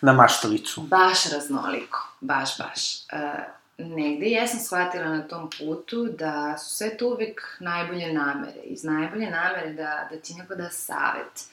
na 0.00 0.12
maštalicu? 0.12 0.80
Baš 0.80 1.32
raznoliko, 1.32 2.08
baš, 2.20 2.58
baš. 2.58 2.96
Uh, 3.12 3.60
negde 3.78 4.26
jesam 4.26 4.60
shvatila 4.60 5.04
na 5.04 5.22
tom 5.22 5.50
putu 5.58 6.04
da 6.18 6.58
su 6.58 6.76
sve 6.76 6.96
to 6.96 7.08
uvek 7.08 7.56
najbolje 7.60 8.12
namere. 8.12 8.60
Iz 8.64 8.84
najbolje 8.84 9.30
namere 9.30 9.72
da, 9.72 10.08
da 10.10 10.16
ti 10.16 10.34
neko 10.34 10.54
da 10.54 10.70
savet. 10.70 11.44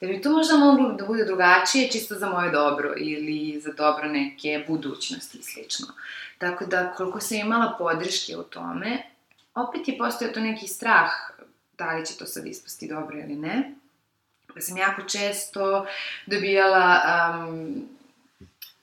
Da 0.00 0.06
bi 0.06 0.22
to 0.22 0.30
možda 0.30 0.56
moglo 0.56 0.92
da 0.92 1.06
bude 1.06 1.24
drugačije 1.24 1.90
čisto 1.90 2.14
za 2.14 2.28
moje 2.28 2.50
dobro 2.50 2.94
ili 2.96 3.60
za 3.60 3.72
dobro 3.72 4.08
neke 4.08 4.64
budućnosti 4.68 5.38
i 5.38 5.42
slično. 5.42 5.86
Tako 6.38 6.66
da 6.66 6.92
koliko 6.92 7.20
sam 7.20 7.36
imala 7.36 7.74
podrške 7.78 8.36
u 8.36 8.42
tome, 8.42 9.02
opet 9.54 9.88
je 9.88 9.98
postao 9.98 10.28
to 10.28 10.40
neki 10.40 10.68
strah 10.68 11.10
da 11.78 11.92
li 11.92 12.06
će 12.06 12.16
to 12.18 12.26
sad 12.26 12.46
ispasti 12.46 12.88
dobro 12.88 13.18
ili 13.18 13.36
ne. 13.36 13.72
Pa 14.54 14.60
sam 14.60 14.76
jako 14.76 15.02
često 15.02 15.86
dobijala 16.26 17.00
um, 17.48 17.88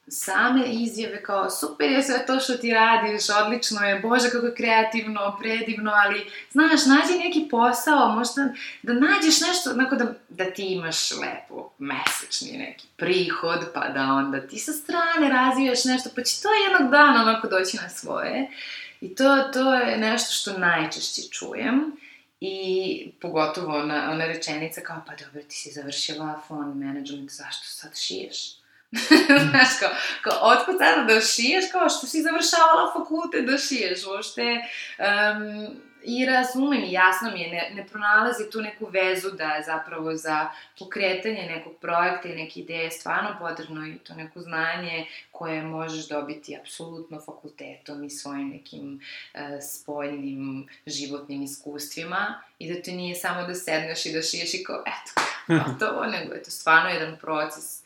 same 0.07 0.65
izjave 0.65 1.23
kao 1.23 1.49
super 1.49 1.91
je 1.91 2.03
sve 2.03 2.25
to 2.25 2.39
što 2.39 2.53
ti 2.53 2.73
radiš, 2.73 3.29
odlično 3.43 3.81
je, 3.81 3.99
bože 3.99 4.29
kako 4.29 4.45
je 4.45 4.55
kreativno, 4.55 5.37
predivno, 5.39 5.91
ali 5.93 6.31
znaš, 6.51 6.85
nađi 6.85 7.23
neki 7.23 7.47
posao, 7.51 8.15
možda 8.15 8.49
da 8.81 8.93
nađeš 8.93 9.41
nešto, 9.41 9.71
onako 9.71 9.95
da, 9.95 10.13
da 10.29 10.51
ti 10.51 10.65
imaš 10.65 11.11
lepo 11.11 11.69
mesečni 11.79 12.57
neki 12.57 12.87
prihod, 12.97 13.59
pa 13.73 13.89
da 13.89 14.01
onda 14.01 14.47
ti 14.47 14.59
sa 14.59 14.71
strane 14.71 15.29
razvijaš 15.29 15.85
nešto, 15.85 16.09
pa 16.15 16.23
će 16.23 16.41
to 16.41 16.49
jednog 16.53 16.91
dana 16.91 17.21
onako 17.21 17.47
doći 17.47 17.77
na 17.77 17.89
svoje. 17.89 18.49
I 19.01 19.15
to, 19.15 19.37
to 19.53 19.73
je 19.73 19.97
nešto 19.97 20.31
što 20.31 20.59
najčešće 20.59 21.21
čujem. 21.21 21.97
I 22.39 23.11
pogotovo 23.21 23.77
ona, 23.77 24.11
ona 24.11 24.25
rečenica 24.25 24.81
kao, 24.81 25.01
pa 25.07 25.13
dobro, 25.25 25.41
ti 25.41 25.55
si 25.55 25.71
završila 25.71 26.41
phone 26.47 26.85
management, 26.85 27.31
zašto 27.31 27.65
sad 27.65 27.99
šiješ? 27.99 28.62
Znaš, 29.49 29.69
kao, 29.79 29.89
kao 30.21 30.37
otkud 30.41 30.75
sada 30.77 31.03
da 31.03 31.21
šiješ, 31.21 31.65
kao 31.71 31.89
što 31.89 32.07
si 32.07 32.21
završavala 32.21 32.93
fakulte 32.93 33.41
da 33.41 33.57
šiješ, 33.57 34.05
uopšte, 34.05 34.43
um, 34.99 35.83
i 36.05 36.25
razumem, 36.25 36.83
jasno 36.87 37.31
mi 37.31 37.41
je, 37.41 37.49
ne, 37.51 37.71
ne 37.75 37.87
pronalazi 37.87 38.49
tu 38.51 38.61
neku 38.61 38.85
vezu 38.85 39.31
da 39.31 39.43
je 39.43 39.63
zapravo 39.63 40.15
za 40.15 40.49
pokretanje 40.79 41.49
nekog 41.55 41.73
projekta 41.81 42.29
i 42.29 42.35
neke 42.35 42.59
ideje 42.59 42.91
stvarno 42.91 43.35
potrebno 43.39 43.87
i 43.87 43.97
to 43.97 44.13
neko 44.13 44.41
znanje 44.41 45.07
koje 45.31 45.61
možeš 45.61 46.07
dobiti 46.07 46.57
apsolutno 46.57 47.21
fakultetom 47.25 48.03
i 48.03 48.09
svojim 48.09 48.49
nekim 48.49 49.01
uh, 49.33 49.39
spoljnim 49.61 50.67
životnim 50.85 51.41
iskustvima 51.41 52.41
i 52.59 52.73
da 52.73 52.81
to 52.81 52.91
nije 52.91 53.15
samo 53.15 53.47
da 53.47 53.55
sedneš 53.55 54.05
i 54.05 54.13
da 54.13 54.21
šiješ 54.21 54.53
i 54.53 54.63
kao, 54.63 54.83
eto, 54.87 55.21
gotovo, 55.47 56.05
nego 56.15 56.33
je 56.33 56.43
to 56.43 56.51
stvarno 56.51 56.89
jedan 56.89 57.17
proces 57.17 57.83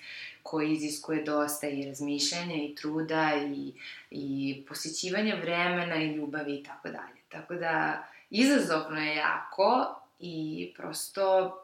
koji 0.50 0.72
iziskuje 0.72 1.24
dosta 1.24 1.68
i 1.68 1.86
razmišljanja 1.86 2.56
i 2.56 2.76
truda 2.76 3.32
i, 3.36 3.74
i 4.12 4.66
posjećivanja 4.68 5.36
vremena 5.36 5.96
i 5.96 6.16
ljubavi 6.16 6.56
i 6.56 6.64
tako 6.64 6.88
dalje. 6.88 7.22
Tako 7.30 7.54
da, 7.54 8.04
izazovno 8.30 9.00
je 9.00 9.16
jako 9.16 10.02
i 10.20 10.74
prosto 10.78 11.58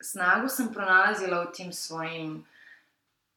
snagu 0.00 0.48
sam 0.48 0.72
pronalazila 0.72 1.46
u 1.48 1.52
tim 1.52 1.72
svojim 1.72 2.46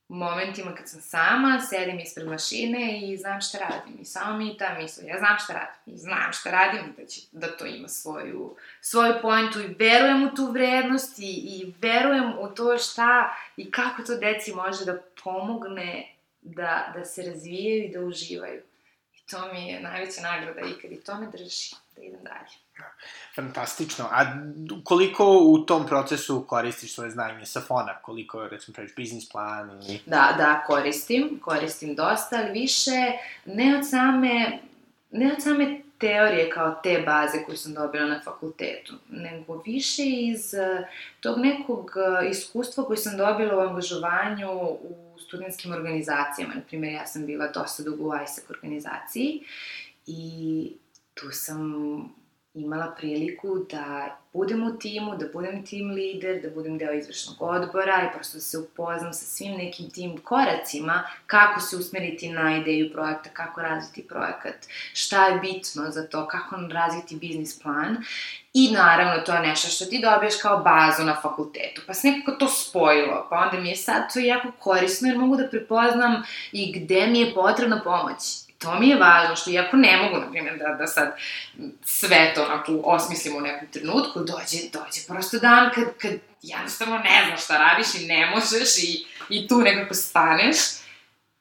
momentima 0.08 0.76
kad 0.76 0.90
sam 0.90 1.02
sama, 1.02 1.62
sedim 1.70 2.00
ispred 2.00 2.28
mašine 2.28 3.02
i 3.02 3.18
znam 3.18 3.42
šta 3.42 3.58
radim. 3.58 4.02
I 4.02 4.06
samo 4.06 4.38
mi 4.38 4.58
ta 4.58 4.78
misla, 4.80 5.04
ja 5.08 5.18
znam 5.18 5.38
šta 5.40 5.54
radim. 5.54 5.94
I 5.96 5.98
znam 5.98 6.34
šta 6.34 6.52
radim 6.52 6.94
da, 6.98 7.06
će, 7.06 7.22
da 7.32 7.58
to 7.58 7.66
ima 7.66 7.88
svoju, 7.88 8.56
svoju 8.82 9.14
pointu 9.22 9.62
i 9.62 9.76
verujem 9.80 10.24
u 10.24 10.36
tu 10.36 10.52
vrednost 10.52 11.20
i, 11.20 11.32
i 11.32 11.74
verujem 11.82 12.34
u 12.40 12.48
to 12.48 12.78
šta 12.78 13.36
i 13.58 13.72
kako 13.72 14.04
to 14.04 14.18
deci 14.18 14.54
može 14.54 14.86
da 14.86 15.02
pomogne 15.24 16.14
da, 16.42 16.92
da 16.96 17.06
se 17.06 17.24
razvijaju 17.24 17.84
i 17.84 17.92
da 17.92 18.00
uživaju. 18.00 18.62
I 19.16 19.20
to 19.30 19.54
mi 19.54 19.68
je 19.68 19.80
najveća 19.80 20.22
nagrada 20.22 20.62
ikad 20.62 20.92
i 20.92 21.04
to 21.04 21.16
me 21.20 21.28
drži 21.28 21.76
da 21.96 22.04
idem 22.04 22.24
dalje. 22.24 22.62
Fantastično. 23.36 24.06
A 24.12 24.25
koliko 24.84 25.39
u 25.44 25.58
tom 25.58 25.88
procesu 25.88 26.46
koristiš 26.48 26.94
svoje 26.94 27.12
znanje 27.12 27.46
sa 27.46 27.62
fona? 27.62 27.96
Koliko, 28.01 28.48
recimo, 28.48 28.74
praviš 28.74 28.96
biznis 28.96 29.30
plan 29.30 29.70
ili... 29.70 30.00
Da, 30.06 30.36
da, 30.38 30.63
koristim. 30.68 31.39
Koristim 31.42 31.96
dosta, 31.96 32.36
ali 32.36 32.51
više 32.51 33.12
ne 33.46 33.77
od 33.77 33.89
same, 33.89 34.60
ne 35.12 35.34
od 35.34 35.44
same 35.44 35.82
teorije 35.98 36.50
kao 36.50 36.80
te 36.84 37.03
baze 37.06 37.44
koju 37.46 37.58
sam 37.58 37.74
dobila 37.74 38.06
na 38.06 38.22
fakultetu, 38.24 38.94
nego 39.10 39.62
više 39.65 40.03
iz 40.06 40.53
eh, 40.53 40.88
tog 41.20 41.39
nekog 41.39 41.92
eh, 41.96 42.30
iskustva 42.30 42.84
koje 42.86 42.98
sam 42.98 43.18
dobila 43.18 43.58
u 43.58 43.70
angažovanju 43.70 44.51
u 44.62 45.20
studentskim 45.20 45.72
organizacijama. 45.72 46.53
Naprimjer, 46.53 46.94
ja 46.94 47.06
sam 47.06 47.25
bila 47.25 47.48
dosta 47.48 47.84
dugo 47.84 48.03
u 48.03 48.24
ISEC 48.24 48.50
organizaciji 48.50 49.44
i 50.08 50.72
tu 51.13 51.32
sam 51.32 51.74
imala 52.54 52.92
priliku 52.98 53.66
da 53.72 54.18
budem 54.34 54.64
u 54.64 54.78
timu, 54.78 55.16
da 55.18 55.26
budem 55.34 55.66
tim 55.66 55.92
lider, 55.92 56.42
da 56.42 56.50
budem 56.50 56.78
deo 56.78 56.94
izvršnog 56.94 57.42
odbora 57.42 58.04
i 58.04 58.14
prosto 58.14 58.38
da 58.38 58.42
se 58.42 58.58
upoznam 58.58 59.14
sa 59.14 59.26
svim 59.26 59.52
nekim 59.52 59.90
tim 59.90 60.18
koracima 60.18 61.04
kako 61.28 61.62
se 61.62 61.76
usmeriti 61.76 62.30
na 62.30 62.58
ideju 62.58 62.92
projekta, 62.94 63.30
kako 63.30 63.62
razviti 63.62 64.08
projekat, 64.08 64.56
šta 64.94 65.28
je 65.28 65.40
bitno 65.40 65.92
za 65.92 66.08
to, 66.08 66.28
kako 66.28 66.56
razviti 66.56 67.16
biznis 67.16 67.60
plan 67.60 67.98
I 68.54 68.72
naravno, 68.72 69.24
to 69.24 69.34
je 69.34 69.42
nešto 69.42 69.68
što 69.68 69.86
ti 69.86 70.00
dobiješ 70.02 70.36
kao 70.42 70.58
bazu 70.58 71.04
na 71.04 71.22
fakultetu. 71.22 71.82
Pa 71.88 71.94
se 71.94 72.08
nekako 72.08 72.32
to 72.32 72.48
spojilo, 72.48 73.28
pa 73.30 73.36
onda 73.36 73.60
mi 73.62 73.70
je 73.70 73.76
sad 73.76 74.14
to 74.14 74.20
jako 74.20 74.52
korisno 74.60 75.08
jer 75.08 75.18
mogu 75.18 75.36
da 75.36 75.48
prepoznam 75.48 76.24
i 76.52 76.80
gde 76.80 77.08
mi 77.08 77.20
je 77.20 77.34
potrebna 77.34 77.82
pomoć 77.84 78.43
to 78.63 78.79
mi 78.79 78.89
je 78.89 78.96
važno, 78.96 79.36
što 79.36 79.50
iako 79.50 79.77
ne 79.77 79.98
mogu, 79.98 80.17
na 80.17 80.32
primjer, 80.32 80.58
da, 80.58 80.75
da 80.79 80.88
sad 80.88 81.15
sve 81.84 82.34
to 82.36 82.43
onako 82.43 82.82
osmislim 82.84 83.36
u 83.36 83.41
nekom 83.41 83.67
trenutku, 83.67 84.20
dođe, 84.20 84.58
dođe 84.74 85.01
prosto 85.08 85.39
dan 85.39 85.72
kad, 85.75 85.84
kad 86.01 86.12
jednostavno 86.41 86.98
ne 86.98 87.25
znaš 87.27 87.43
šta 87.43 87.58
radiš 87.58 87.96
i 87.96 88.08
ne 88.08 88.32
možeš 88.36 88.77
i, 88.77 89.05
i 89.29 89.48
tu 89.48 89.58
nekako 89.62 89.93
staneš. 89.93 90.58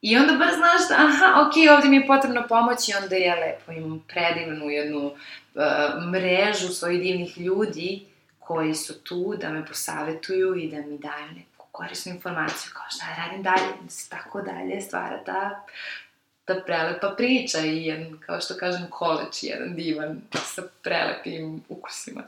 I 0.00 0.16
onda 0.16 0.32
bar 0.32 0.54
znaš 0.54 0.88
da, 0.88 0.94
aha, 0.94 1.46
ok, 1.46 1.76
ovde 1.76 1.88
mi 1.88 1.96
je 1.96 2.06
potrebna 2.06 2.46
pomoć 2.46 2.88
i 2.88 2.92
onda 3.02 3.16
je 3.16 3.34
lepo, 3.36 3.72
imam 3.72 4.04
predivnu 4.08 4.70
jednu 4.70 5.06
uh, 5.06 6.10
mrežu 6.12 6.68
svojih 6.68 7.02
divnih 7.02 7.38
ljudi 7.38 8.06
koji 8.38 8.74
su 8.74 9.02
tu 9.02 9.34
da 9.40 9.48
me 9.48 9.66
posavetuju 9.66 10.56
i 10.56 10.70
da 10.70 10.76
mi 10.76 10.98
daju 10.98 11.26
neku 11.26 11.66
korisnu 11.72 12.12
informaciju 12.12 12.72
kao 12.72 12.84
šta 12.90 13.06
radim 13.18 13.42
dalje, 13.42 13.68
da 13.82 13.90
se 13.90 14.10
tako 14.10 14.42
dalje 14.42 14.80
stvara 14.80 15.24
ta 15.24 15.64
ta 16.54 16.60
prelepa 16.60 17.14
priča 17.16 17.58
i 17.58 17.84
jedan, 17.84 18.18
kao 18.26 18.40
što 18.40 18.54
kažem, 18.54 18.86
koleč, 18.90 19.42
jedan 19.42 19.74
divan 19.74 20.20
sa 20.32 20.62
prelepim 20.82 21.62
ukusima. 21.68 22.22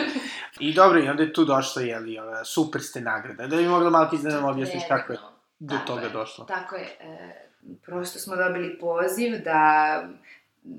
I 0.60 0.72
dobro, 0.74 1.00
i 1.00 1.08
onda 1.08 1.22
je 1.22 1.32
tu 1.32 1.44
došla, 1.44 1.82
jeli, 1.82 2.18
ova, 2.18 2.44
super 2.44 2.82
ste 2.82 3.00
nagrada. 3.00 3.46
Da 3.46 3.56
bi 3.56 3.66
mogla 3.66 3.90
malo 3.90 4.06
ti 4.06 4.18
da 4.22 4.30
nam 4.30 4.44
objasniš 4.44 4.82
kako 4.88 5.12
je 5.12 5.18
do 5.58 5.74
tako 5.74 5.86
toga 5.86 6.02
je, 6.02 6.10
došlo. 6.10 6.44
Tako 6.44 6.76
je. 6.76 6.96
E, 7.00 7.48
prosto 7.84 8.18
smo 8.18 8.36
dobili 8.36 8.78
poziv 8.78 9.42
da 9.44 10.02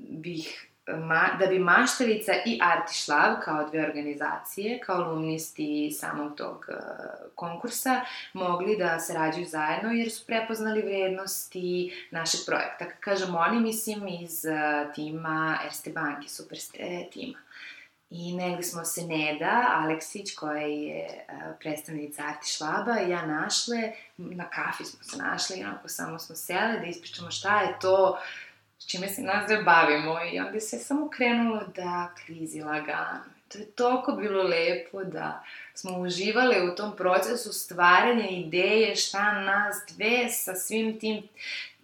bih 0.08 0.69
ma, 0.98 1.28
da 1.38 1.46
bi 1.46 1.58
Maštalica 1.58 2.32
i 2.46 2.58
Artišlav, 2.62 3.36
kao 3.44 3.68
dve 3.68 3.84
organizacije, 3.84 4.80
kao 4.80 4.96
alumnisti 4.96 5.90
samog 5.90 6.36
tog 6.36 6.66
uh, 6.68 6.76
konkursa, 7.34 8.00
mogli 8.32 8.76
da 8.76 8.98
sarađuju 8.98 9.46
zajedno 9.46 9.90
jer 9.90 10.12
su 10.12 10.26
prepoznali 10.26 10.82
vrednosti 10.82 11.92
našeg 12.10 12.40
projekta. 12.46 12.84
Kažem 13.00 13.34
oni, 13.34 13.60
mislim 13.60 14.08
iz 14.08 14.44
uh, 14.44 14.94
tima 14.94 15.58
Erste 15.64 15.90
banke, 15.90 16.28
super 16.28 16.58
tima. 17.12 17.38
I 18.10 18.36
negde 18.36 18.62
smo 18.62 18.84
se 18.84 19.02
Neda 19.06 19.66
Aleksić, 19.70 20.34
koja 20.34 20.60
je 20.60 21.06
uh, 21.28 21.42
predstavnica 21.60 22.22
Arti 22.22 22.48
Švaba, 22.48 23.00
i 23.00 23.10
ja 23.10 23.26
našle, 23.26 23.92
na 24.16 24.50
kafi 24.50 24.84
smo 24.84 25.02
se 25.02 25.16
našle 25.16 25.56
i 25.56 25.64
onako 25.64 25.88
samo 25.88 26.18
smo 26.18 26.36
sele 26.36 26.78
da 26.80 26.86
ispričamo 26.86 27.30
šta 27.30 27.60
je 27.60 27.78
to 27.80 28.10
uh, 28.10 28.49
s 28.80 28.86
čime 28.86 29.08
se 29.08 29.22
nas 29.22 29.46
dve 29.46 29.62
bavimo 29.62 30.18
i 30.32 30.40
onda 30.40 30.60
se 30.60 30.78
samo 30.78 31.08
krenulo 31.08 31.60
da 31.76 32.14
klizi 32.26 32.60
lagano. 32.60 33.20
To 33.48 33.58
je 33.58 33.66
toliko 33.66 34.12
bilo 34.12 34.42
lepo 34.42 35.04
da 35.04 35.44
smo 35.74 35.98
uživali 35.98 36.70
u 36.70 36.74
tom 36.74 36.96
procesu 36.96 37.52
stvaranja 37.52 38.28
ideje 38.28 38.96
šta 38.96 39.32
nas 39.32 39.76
dve 39.96 40.28
sa 40.28 40.54
svim 40.54 41.00
tim 41.00 41.22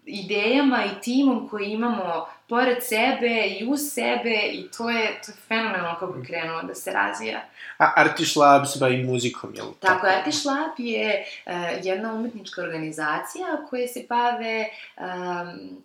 idejama 0.06 0.84
i 0.84 1.00
timom 1.02 1.48
koji 1.48 1.66
imamo 1.66 2.26
pored 2.48 2.76
sebe 2.80 3.46
i 3.60 3.66
uz 3.68 3.80
sebe 3.92 4.40
i 4.52 4.70
to 4.76 4.90
je, 4.90 5.20
to 5.26 5.32
je 5.32 5.36
fenomenalno 5.48 5.96
kako 6.00 6.18
je 6.18 6.24
krenulo 6.24 6.62
da 6.62 6.74
se 6.74 6.92
razvija. 6.92 7.40
A 7.78 7.92
Artiš 7.96 8.36
Lab 8.36 8.66
se 8.66 8.78
bavi 8.78 9.04
muzikom, 9.04 9.54
jel? 9.54 9.66
Tako, 9.66 9.80
tako 9.80 10.06
Artiš 10.06 10.44
Lab 10.44 10.70
je 10.78 11.24
uh, 11.46 11.52
jedna 11.82 12.14
umetnička 12.14 12.62
organizacija 12.62 13.46
koja 13.70 13.88
se 13.88 14.06
bave 14.08 14.68
um, 14.96 15.82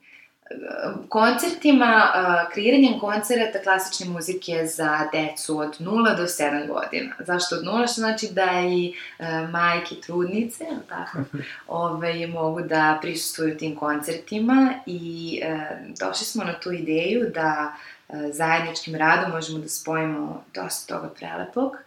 koncertima, 1.09 2.11
kreiranjem 2.53 2.99
koncerata 2.99 3.59
klasične 3.63 4.05
muzike 4.05 4.65
za 4.65 5.09
decu 5.11 5.59
od 5.59 5.79
0 5.79 6.17
do 6.17 6.23
7 6.23 6.67
godina. 6.67 7.15
Zašto 7.19 7.55
od 7.55 7.63
0? 7.63 7.91
Što 7.91 8.01
znači 8.01 8.27
da 8.31 8.49
i 8.69 8.93
uh, 9.19 9.49
majke 9.49 9.95
trudnice, 9.95 10.65
tako, 10.89 11.17
ove, 11.67 12.27
mogu 12.27 12.61
da 12.61 12.99
prisustuju 13.01 13.57
tim 13.57 13.75
koncertima 13.75 14.73
i 14.85 15.41
uh, 15.45 15.61
došli 15.99 16.25
smo 16.25 16.43
na 16.43 16.59
tu 16.59 16.71
ideju 16.71 17.31
da 17.33 17.73
uh, 18.07 18.15
zajedničkim 18.31 18.95
radom 18.95 19.31
možemo 19.31 19.59
da 19.59 19.69
spojimo 19.69 20.43
dosta 20.53 20.95
toga 20.95 21.09
prelepog 21.09 21.77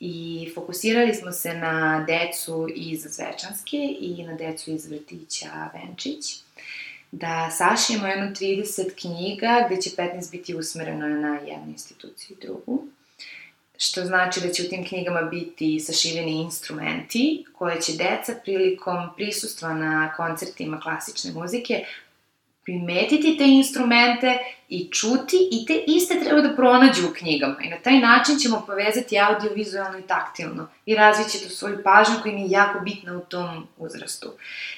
i 0.00 0.50
fokusirali 0.54 1.14
smo 1.14 1.32
se 1.32 1.54
na 1.54 2.04
decu 2.06 2.68
iz 2.74 3.06
Zvečanske 3.08 3.96
i 4.00 4.24
na 4.24 4.34
decu 4.34 4.70
iz 4.70 4.90
vrtića 4.90 5.70
Venčić 5.74 6.43
da 7.14 7.50
sašijemo 7.50 8.06
jedno 8.06 8.26
30 8.26 8.94
knjiga 9.00 9.66
gde 9.66 9.80
će 9.80 9.90
15 9.90 10.30
biti 10.30 10.54
usmereno 10.54 11.08
na 11.08 11.34
jednu 11.34 11.68
instituciju 11.68 12.36
i 12.36 12.46
drugu. 12.46 12.84
Što 13.76 14.04
znači 14.04 14.40
da 14.40 14.48
će 14.48 14.62
u 14.62 14.68
tim 14.68 14.84
knjigama 14.86 15.22
biti 15.22 15.80
sašiveni 15.80 16.42
instrumenti 16.42 17.44
koje 17.52 17.80
će 17.80 17.92
deca 17.92 18.32
prilikom 18.44 19.08
prisustva 19.16 19.74
na 19.74 20.12
koncertima 20.16 20.80
klasične 20.80 21.32
muzike 21.32 21.84
primetiti 22.64 23.36
te 23.38 23.44
instrumente 23.44 24.38
i 24.68 24.88
čuti 24.92 25.48
i 25.52 25.66
te 25.66 25.84
iste 25.86 26.20
treba 26.24 26.40
da 26.40 26.56
pronađu 26.56 27.06
u 27.10 27.14
knjigama. 27.14 27.56
I 27.62 27.68
na 27.68 27.76
taj 27.76 27.98
način 27.98 28.38
ćemo 28.38 28.64
povezati 28.66 29.18
audio-vizualno 29.18 29.98
i 29.98 30.06
taktilno 30.06 30.68
i 30.86 30.94
razviće 30.94 31.38
tu 31.38 31.48
svoju 31.48 31.82
pažnju 31.84 32.14
koja 32.22 32.32
im 32.32 32.38
je 32.38 32.50
jako 32.50 32.80
bitna 32.80 33.16
u 33.16 33.20
tom 33.20 33.66
uzrastu. 33.78 34.32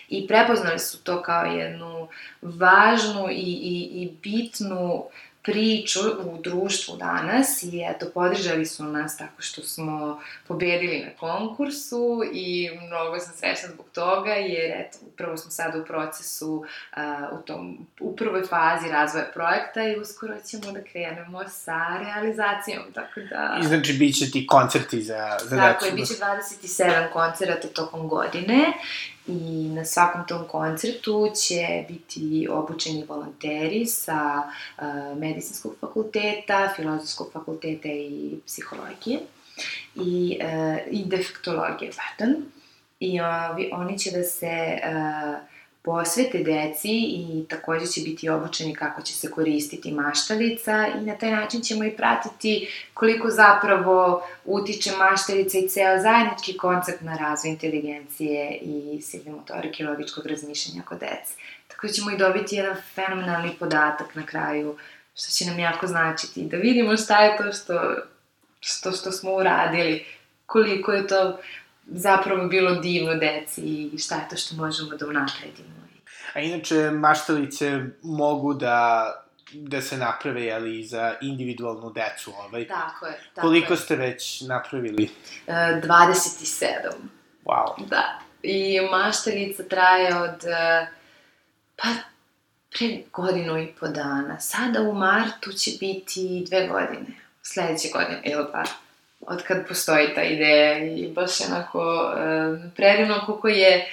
I 0.09 0.27
prepoznali 0.27 0.79
su 0.79 1.03
to 1.05 1.23
kao 1.23 1.45
jednu 1.45 2.09
važnu 2.43 3.31
i, 3.31 3.53
i, 3.63 4.03
i 4.03 4.11
bitnu 4.23 5.05
priču 5.47 6.01
u 6.25 6.39
društvu 6.43 6.97
danas 6.97 7.63
i 7.63 7.83
eto, 7.91 8.07
podržali 8.15 8.67
su 8.67 8.85
nas 8.85 9.17
tako 9.17 9.43
što 9.43 9.63
smo 9.63 10.21
pobedili 10.49 11.05
na 11.05 11.11
konkursu 11.21 12.23
i 12.33 12.71
mnogo 12.87 13.19
sam 13.19 13.35
srećna 13.37 13.69
zbog 13.75 13.87
toga 13.93 14.33
jer 14.33 14.71
eto, 14.81 14.99
upravo 15.07 15.37
smo 15.37 15.51
sada 15.51 15.79
u 15.79 15.85
procesu 15.85 16.65
uh, 16.97 17.39
u, 17.41 17.43
tom, 17.43 17.87
u 18.01 18.17
prvoj 18.17 18.43
fazi 18.43 18.89
razvoja 18.89 19.27
projekta 19.35 19.83
i 19.83 20.01
uskoro 20.01 20.35
ćemo 20.47 20.73
da 20.73 20.83
krenemo 20.83 21.49
sa 21.49 21.99
realizacijom, 22.05 22.83
tako 22.95 23.21
da... 23.31 23.59
I 23.63 23.67
znači, 23.67 23.93
bit 23.93 24.19
će 24.19 24.31
ti 24.31 24.47
koncerti 24.47 25.03
za, 25.03 25.39
za 25.43 25.57
Tako 25.57 25.85
je, 25.85 25.93
bit 25.93 26.07
će 26.07 26.15
27 26.15 27.13
koncerata 27.13 27.69
tokom 27.69 28.09
godine 28.09 28.73
i 29.29 29.69
na 29.69 29.85
svakom 29.85 30.27
tom 30.27 30.49
koncertu 30.49 31.31
će 31.35 31.85
biti 31.89 32.49
obučeni 32.51 33.05
volonteri 33.09 33.87
sa 33.87 34.43
uh, 34.43 35.19
medicinskog 35.19 35.77
fakulteta, 35.81 36.73
filozofskog 36.77 37.33
fakulteta 37.33 37.89
i 37.89 38.39
psihologije 38.47 39.19
i, 39.95 40.39
uh, 40.43 40.77
i 40.91 41.05
defektologije, 41.05 41.91
pardon. 41.97 42.37
I 43.01 43.21
ovi, 43.21 43.71
oni 43.73 43.99
će 43.99 44.11
da 44.11 44.23
se 44.23 44.79
uh, 44.83 45.56
posvete 45.87 46.39
deci 46.39 46.91
i 46.91 47.45
takođe 47.49 47.87
će 47.87 48.01
biti 48.01 48.29
obučeni 48.29 48.75
kako 48.75 49.03
će 49.03 49.15
se 49.15 49.31
koristiti 49.31 49.93
maštalica 49.93 50.87
i 51.01 51.05
na 51.05 51.15
taj 51.15 51.31
način 51.31 51.61
ćemo 51.61 51.85
i 51.85 51.97
pratiti 51.97 52.69
koliko 52.95 53.31
zapravo 53.31 54.27
utiče 54.45 54.91
maštalica 54.99 55.59
i 55.59 55.69
ceo 55.69 55.99
zajednički 56.03 56.57
koncept 56.57 57.01
na 57.01 57.17
razvoj 57.17 57.51
inteligencije 57.51 58.59
i 58.63 59.03
silne 59.03 59.33
motorike 59.33 59.83
i 59.83 59.87
logičkog 59.87 60.27
razmišljanja 60.27 60.83
kod 60.83 60.99
dece. 60.99 61.35
Tako 61.69 61.87
da 61.87 61.93
ćemo 61.93 62.11
i 62.11 62.19
dobiti 62.19 62.57
jedan 62.57 62.77
fenomenalni 62.95 63.51
podatak 63.59 64.15
na 64.15 64.27
kraju, 64.27 64.77
što 65.15 65.33
će 65.33 65.51
nam 65.51 65.59
jako 65.59 65.87
značiti, 65.87 66.43
da 66.43 66.57
vidimo 66.57 66.97
šta 66.97 67.25
je 67.25 67.37
to 67.37 67.53
što, 67.53 67.97
što, 68.61 68.93
što 68.93 69.13
smo 69.13 69.35
uradili, 69.35 70.05
koliko 70.47 70.93
je 70.93 71.07
to 71.07 71.39
zapravo 71.87 72.49
bilo 72.49 72.75
divno 72.75 73.15
deci 73.15 73.63
i 73.63 73.99
šta 73.99 74.15
je 74.15 74.29
to 74.31 74.37
što 74.37 74.57
možemo 74.57 74.97
da 74.97 75.07
unapredimo. 75.07 75.77
A 76.35 76.41
inače, 76.41 76.91
maštalice 76.91 77.81
mogu 78.03 78.55
da 78.55 79.13
da 79.53 79.81
se 79.81 79.97
naprave, 79.97 80.43
jeli, 80.43 80.85
za 80.85 81.15
individualnu 81.21 81.93
decu, 81.93 82.33
ovaj. 82.39 82.69
Tako 82.69 83.07
je, 83.07 83.19
tako 83.35 83.47
Koliko 83.47 83.73
je. 83.73 83.77
ste 83.77 83.97
već 83.97 84.41
napravili? 84.41 85.11
E, 85.47 85.53
27. 85.53 86.73
Wow. 87.45 87.89
Da. 87.89 88.19
I 88.43 88.81
maštalica 88.91 89.63
traje 89.63 90.17
od, 90.17 90.45
e, 90.45 90.87
pa, 91.77 91.89
pre 92.71 93.03
godinu 93.13 93.59
i 93.63 93.67
po 93.81 93.89
dana. 93.89 94.41
Sada 94.41 94.81
u 94.81 94.95
martu 94.95 95.53
će 95.53 95.71
biti 95.81 96.45
dve 96.47 96.67
godine. 96.67 97.07
Sledeće 97.43 97.89
godine, 97.93 98.21
ili 98.25 98.45
pa, 98.53 98.63
od 99.27 99.43
kad 99.43 99.69
postoji 99.69 100.15
ta 100.15 100.23
ideja 100.23 100.79
i 100.79 101.13
baš 101.15 101.41
onako 101.41 102.13
e, 102.17 102.71
predivno 102.77 103.23
koliko 103.27 103.49
je 103.49 103.89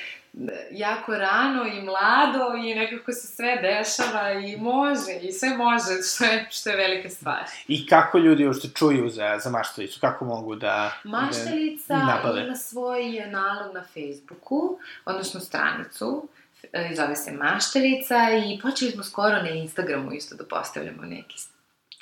jako 0.72 1.18
rano 1.18 1.66
i 1.66 1.82
mlado 1.82 2.58
i 2.66 2.76
nekako 2.76 3.12
se 3.12 3.28
sve 3.28 3.58
dešava 3.62 4.32
i 4.32 4.58
može 4.58 5.12
i 5.22 5.32
sve 5.32 5.58
može, 5.58 6.02
što 6.16 6.26
je, 6.26 6.48
što 6.52 6.70
je 6.70 6.76
velika 6.76 7.10
stvar. 7.10 7.44
I 7.68 7.88
kako 7.88 8.18
ljudi 8.18 8.48
uopšte 8.48 8.68
čuju 8.76 9.10
za, 9.10 9.40
za 9.44 9.50
maštalicu? 9.50 10.00
Kako 10.00 10.26
mogu 10.26 10.56
da... 10.56 10.92
Maštalica 11.04 11.96
da 11.96 12.06
nabave? 12.06 12.46
ima 12.46 12.56
svoj 12.56 13.26
nalog 13.28 13.76
na 13.76 13.84
Facebooku, 13.84 14.78
odnosno 15.06 15.40
stranicu, 15.40 16.28
e, 16.74 16.92
zove 16.96 17.16
se 17.16 17.32
Maštalica 17.32 18.18
i 18.46 18.60
počeli 18.62 18.92
smo 18.92 19.04
skoro 19.04 19.42
na 19.42 19.50
Instagramu 19.50 20.12
isto 20.12 20.36
da 20.36 20.44
postavljamo 20.44 21.04
neke 21.04 21.38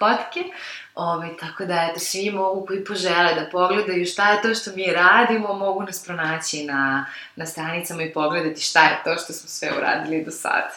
fotke, 0.02 0.44
Ove, 0.96 1.30
tako 1.40 1.66
da, 1.66 1.88
eto, 1.90 2.00
svi 2.00 2.32
mogu 2.32 2.66
koji 2.66 2.84
požele 2.84 3.36
da 3.36 3.50
pogledaju 3.52 4.06
šta 4.06 4.32
je 4.32 4.42
to 4.42 4.56
što 4.56 4.72
mi 4.76 4.86
radimo, 4.86 5.54
mogu 5.54 5.84
nas 5.84 6.06
pronaći 6.06 6.66
na, 6.66 7.06
na 7.36 7.46
stranicama 7.46 8.04
i 8.04 8.14
pogledati 8.14 8.62
šta 8.62 8.84
je 8.84 9.02
to 9.04 9.16
što 9.16 9.34
smo 9.34 9.50
sve 9.50 9.78
uradili 9.78 10.26
do 10.26 10.32
sada. 10.32 10.72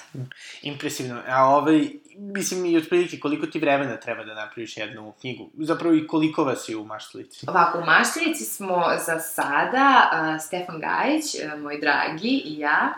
Impresivno. 0.63 1.23
A 1.29 1.45
ovaj, 1.45 1.89
mislim 2.17 2.65
i 2.67 2.77
otprilike 2.77 3.21
koliko 3.21 3.47
ti 3.47 3.59
vremena 3.59 3.97
treba 3.97 4.25
da 4.25 4.35
napraviš 4.35 4.77
jednu 4.77 5.13
knjigu? 5.21 5.51
Zapravo 5.59 5.95
i 5.95 6.07
koliko 6.07 6.45
vas 6.45 6.69
je 6.69 6.77
u 6.77 6.85
maštalici? 6.85 7.47
Ovako, 7.49 7.79
u 7.79 7.85
Maštalici 7.85 8.45
smo 8.45 8.85
za 9.07 9.21
sada 9.21 10.11
uh, 10.13 10.43
Stefan 10.43 10.81
Gajić, 10.81 11.25
uh, 11.35 11.61
moj 11.61 11.79
dragi, 11.81 12.43
i 12.45 12.59
ja, 12.59 12.95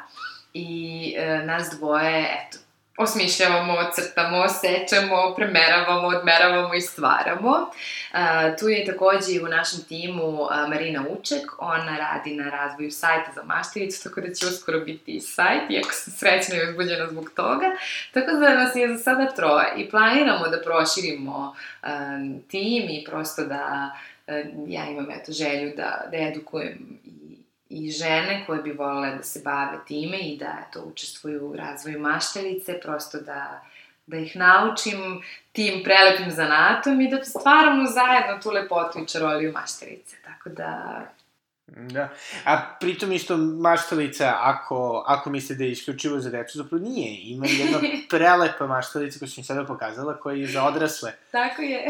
i 0.55 1.15
uh, 1.19 1.47
nas 1.47 1.71
dvoje, 1.79 2.21
eto, 2.21 2.59
osmišljavamo, 2.97 3.77
crtamo, 3.95 4.49
sečemo, 4.49 5.35
premeravamo, 5.37 6.09
odmeravamo 6.09 6.75
i 6.75 6.81
stvaramo. 6.81 7.51
Uh, 7.51 8.59
tu 8.59 8.69
je 8.69 8.87
takođe 8.87 9.43
u 9.43 9.49
našem 9.49 9.81
timu 9.89 10.23
uh, 10.23 10.51
Marina 10.69 11.05
Uček, 11.19 11.53
ona 11.59 11.97
radi 11.99 12.37
na 12.37 12.51
razvoju 12.51 12.91
sajta 12.91 13.33
za 13.35 13.43
maštiricu, 13.43 14.09
tako 14.09 14.21
da 14.21 14.35
će 14.35 14.47
uskoro 14.47 14.81
biti 14.81 15.13
i 15.13 15.21
sajt, 15.21 15.71
iako 15.71 15.93
sam 15.93 16.13
srećna 16.13 16.57
i 16.57 16.69
uzbuđena 16.69 17.07
zbog 17.09 17.31
toga. 17.37 17.67
Tako 18.13 18.33
da 18.33 18.55
nas 18.55 18.77
je 18.77 18.97
za 18.97 19.03
sada 19.03 19.27
troje 19.27 19.73
i 19.77 19.91
planiramo 19.91 20.49
da 20.49 20.63
proširimo 20.63 21.55
um, 21.83 22.43
tim 22.49 22.89
i 22.91 23.05
prosto 23.09 23.45
da 23.45 23.91
uh, 24.27 24.35
ja 24.69 24.87
imam 24.87 25.11
eto 25.11 25.33
želju 25.33 25.73
da, 25.77 26.05
da 26.11 26.17
edukujem 26.17 26.99
i 27.05 27.16
i 27.85 27.91
žene 27.91 28.45
koje 28.47 28.63
bi 28.63 28.73
volele 28.73 29.17
da 29.17 29.23
se 29.23 29.41
bave 29.45 29.79
time 29.87 30.19
i 30.19 30.39
da 30.39 30.65
eto, 30.69 30.83
učestvuju 30.83 31.47
u 31.47 31.57
razvoju 31.57 32.01
maštalice, 32.01 32.81
prosto 32.81 33.21
da, 33.21 33.65
da 34.07 34.17
ih 34.17 34.37
naučim 34.37 35.23
tim 35.53 35.83
prelepim 35.85 36.31
zanatom 36.31 37.01
i 37.01 37.11
da 37.11 37.25
stvaramo 37.25 37.87
zajedno 37.87 38.43
tu 38.43 38.51
lepotu 38.51 38.99
i 38.99 39.07
čaroliju 39.07 39.53
maštalice. 39.53 40.17
Tako 40.25 40.49
da, 40.49 41.03
Da. 41.67 42.09
A 42.45 42.77
pritom 42.81 43.13
isto 43.13 43.37
maštalica, 43.37 44.35
ako, 44.41 45.05
ako 45.07 45.31
mislite 45.31 45.59
da 45.59 45.65
je 45.65 45.71
isključivo 45.71 46.21
za 46.21 46.31
decu, 46.31 46.59
zapravo 46.59 46.85
nije. 46.85 47.21
Ima 47.23 47.47
jedna 47.47 47.79
prelepa 48.11 48.67
maštalica 48.67 49.19
koju 49.19 49.29
sam 49.29 49.45
sada 49.45 49.65
pokazala, 49.65 50.17
koja 50.17 50.37
je 50.37 50.47
za 50.47 50.65
odrasle. 50.65 51.13
tako 51.31 51.63
je. 51.63 51.87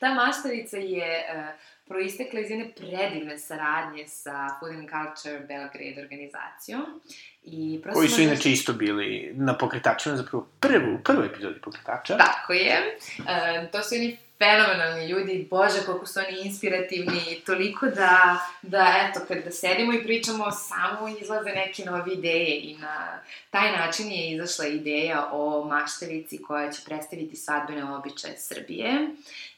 Ta 0.00 0.14
maštalica 0.14 0.76
je 0.76 1.24
uh, 1.34 1.71
proistekla 1.88 2.40
iz 2.40 2.50
jedne 2.50 2.70
predivne 2.70 3.38
saradnje 3.38 4.08
sa 4.08 4.48
Food 4.60 4.72
and 4.72 4.88
Culture 4.90 5.38
Belgrade 5.38 6.02
organizacijom. 6.02 7.00
I 7.44 7.80
prosto 7.82 7.98
Koji 7.98 8.08
su 8.08 8.20
možda- 8.20 8.32
inače 8.32 8.50
isto 8.50 8.72
bili 8.72 9.32
na 9.34 9.58
pokretačima, 9.58 10.16
zapravo 10.16 10.46
prvu, 10.60 10.94
u 10.94 10.98
prvoj 10.98 11.26
epizodi 11.26 11.60
pokretača. 11.60 12.16
Tako 12.16 12.52
je. 12.52 12.98
E, 13.28 13.68
to 13.72 13.82
su 13.82 13.94
jedni 13.94 14.16
fenomenalni 14.38 15.08
ljudi, 15.08 15.46
bože 15.50 15.84
koliko 15.86 16.06
su 16.06 16.20
oni 16.20 16.46
inspirativni, 16.46 17.40
toliko 17.46 17.86
da, 17.86 18.38
da 18.62 19.08
eto, 19.10 19.20
kada 19.28 19.50
sedimo 19.50 19.92
i 19.92 20.02
pričamo, 20.02 20.50
samo 20.50 21.08
izlaze 21.20 21.50
neke 21.50 21.84
nove 21.84 22.12
ideje 22.12 22.60
i 22.60 22.76
na 22.78 23.20
taj 23.50 23.72
način 23.72 24.12
je 24.12 24.30
izašla 24.32 24.66
ideja 24.66 25.28
o 25.32 25.64
maštalici 25.64 26.42
koja 26.42 26.70
će 26.72 26.82
predstaviti 26.86 27.36
svadbene 27.36 27.84
običaje 27.84 28.34
Srbije 28.38 28.92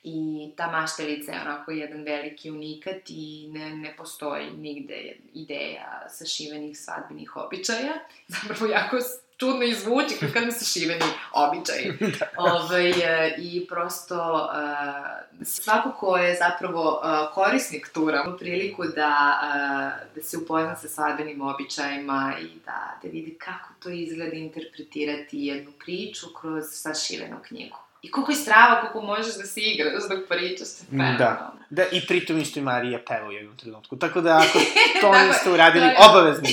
i 0.04 0.50
ta 0.56 0.70
maštalica 0.70 1.32
je 1.32 1.40
onako 1.40 1.70
jedan 1.70 2.02
veliki 2.02 2.50
unikat 2.50 3.02
i 3.08 3.48
ne, 3.50 3.76
ne 3.76 3.94
postoji 3.96 4.50
nigde 4.50 5.16
ideja 5.34 6.08
sašivenih 6.08 6.78
svadbenih 6.78 7.36
običaja, 7.36 7.92
zapravo 8.34 8.66
jako 8.66 8.96
čudno 9.36 9.62
izvuči 9.64 10.14
kad, 10.20 10.32
kad 10.32 10.44
mi 10.44 10.52
se 10.52 10.64
šiveni 10.64 11.04
običaj. 11.32 11.84
da. 12.18 12.26
Ove, 12.36 12.54
ovaj, 12.54 13.34
I 13.38 13.66
prosto 13.68 14.48
uh, 14.50 15.46
svako 15.46 15.92
ko 15.92 16.16
je 16.16 16.36
zapravo 16.36 17.00
uh, 17.02 17.34
korisnik 17.34 17.88
tura 17.94 18.22
ima 18.26 18.36
priliku 18.36 18.84
da, 18.84 19.40
uh, 19.42 20.14
da 20.14 20.22
se 20.22 20.36
upozna 20.38 20.76
sa 20.76 20.88
svadbenim 20.88 21.40
običajima 21.40 22.34
i 22.40 22.48
da, 22.64 22.98
da 23.02 23.08
vidi 23.08 23.34
kako 23.38 23.68
to 23.82 23.90
izgleda 23.90 24.36
interpretirati 24.36 25.38
jednu 25.38 25.72
priču 25.84 26.26
kroz 26.40 26.64
sašivenu 26.68 27.36
knjigu. 27.48 27.76
I 28.04 28.10
koliko 28.10 28.32
je 28.32 28.36
strava, 28.36 28.80
koliko 28.80 29.00
možeš 29.00 29.34
da 29.36 29.46
se 29.46 29.60
igraš 29.60 30.02
dok 30.10 30.28
pričaš, 30.28 30.68
to 30.68 30.96
je 30.96 31.16
Da, 31.18 31.52
da, 31.70 31.82
i 31.92 32.06
pritom 32.06 32.38
isto 32.38 32.60
i 32.60 32.62
Marija 32.62 32.98
peva 33.08 33.28
u 33.28 33.32
jednom 33.32 33.56
trenutku. 33.56 33.96
Tako 33.96 34.20
da 34.20 34.36
ako 34.36 34.58
to 35.00 35.12
niste 35.26 35.50
uradili, 35.50 35.86
obavezno 36.10 36.48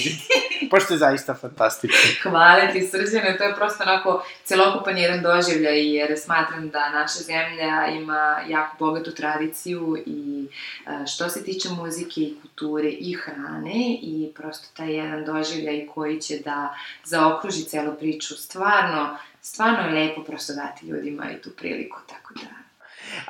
pošto 0.71 0.93
je 0.93 0.97
zaista 0.97 1.33
fantastično. 1.33 1.97
Hvala 2.29 2.71
ti, 2.71 2.87
srđane, 2.87 3.37
to 3.37 3.43
je 3.43 3.55
prosto 3.55 3.83
onako 3.83 4.25
celokupan 4.43 4.97
jedan 4.97 5.21
doživljaj, 5.21 5.95
jer 5.95 6.19
smatram 6.19 6.69
da 6.69 6.89
naša 6.89 7.19
zemlja 7.19 7.87
ima 7.87 8.39
jako 8.47 8.75
bogatu 8.79 9.11
tradiciju 9.11 10.03
i 10.05 10.47
e, 10.87 11.07
što 11.07 11.29
se 11.29 11.43
tiče 11.43 11.69
muzike 11.69 12.21
i 12.21 12.35
kulture 12.41 12.89
i 12.89 13.13
hrane 13.13 13.97
i 14.01 14.31
prosto 14.35 14.67
taj 14.77 14.93
jedan 14.95 15.25
doživljaj 15.25 15.87
koji 15.93 16.21
će 16.21 16.37
da 16.45 16.75
zaokruži 17.03 17.63
celu 17.63 17.95
priču. 17.99 18.35
Stvarno, 18.35 19.17
stvarno 19.41 19.79
je 19.79 19.93
lepo 19.93 20.23
prosto 20.23 20.53
dati 20.53 20.85
ljudima 20.85 21.31
i 21.31 21.41
tu 21.41 21.49
priliku, 21.57 21.97
tako 22.09 22.33
da... 22.33 22.61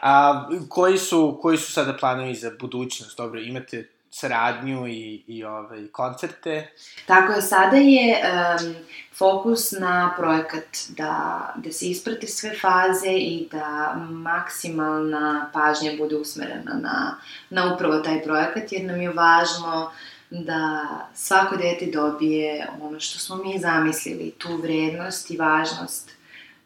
A 0.01 0.47
koji 0.69 0.97
su, 0.97 1.39
koji 1.41 1.57
su 1.57 1.71
sada 1.71 1.97
planovi 1.97 2.35
za 2.35 2.51
budućnost? 2.59 3.17
Dobro, 3.17 3.39
imate 3.39 3.87
saradnju 4.11 4.87
i, 4.87 5.23
i 5.27 5.43
ovaj, 5.43 5.87
koncerte. 5.91 6.71
Tako 7.05 7.33
je, 7.33 7.41
sada 7.41 7.75
je 7.75 8.17
um, 8.17 8.75
fokus 9.17 9.71
na 9.71 10.13
projekat 10.17 10.77
da, 10.89 11.53
da 11.55 11.71
se 11.71 11.85
isprate 11.85 12.27
sve 12.27 12.51
faze 12.61 13.11
i 13.11 13.47
da 13.51 13.95
maksimalna 14.09 15.49
pažnja 15.53 15.91
bude 15.97 16.15
usmerena 16.15 16.73
na, 16.81 17.15
na 17.49 17.73
upravo 17.73 17.99
taj 17.99 18.23
projekat, 18.23 18.71
jer 18.71 18.83
nam 18.83 19.01
je 19.01 19.09
važno 19.09 19.91
da 20.31 20.87
svako 21.13 21.57
dete 21.57 21.85
dobije 21.85 22.67
ono 22.81 22.99
što 22.99 23.19
smo 23.19 23.35
mi 23.35 23.59
zamislili, 23.59 24.31
tu 24.31 24.57
vrednost 24.57 25.31
i 25.31 25.37
važnost 25.37 26.11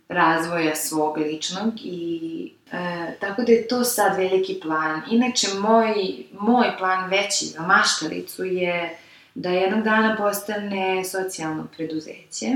razvoja 0.10 0.76
svog 0.76 1.18
ličnog 1.18 1.74
i 1.76 2.52
e, 2.72 3.16
tako 3.20 3.42
da 3.42 3.52
je 3.52 3.68
to 3.68 3.84
sad 3.84 4.18
veliki 4.18 4.60
plan. 4.62 5.02
Inače, 5.12 5.48
moj, 5.60 5.94
moj 6.40 6.78
plan 6.78 7.10
veći 7.10 7.46
za 7.46 7.62
maštalicu 7.62 8.44
je 8.44 8.98
da 9.36 9.50
jednog 9.50 9.84
dana 9.84 10.16
postane 10.18 11.06
socijalno 11.06 11.68
preduzeće, 11.76 12.48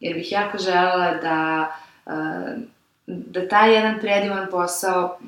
jer 0.00 0.14
bih 0.14 0.32
jako 0.32 0.58
želela 0.58 1.14
da, 1.14 1.72
e, 2.06 2.12
da 3.06 3.48
taj 3.48 3.74
jedan 3.74 4.00
predivan 4.00 4.46
posao 4.50 5.18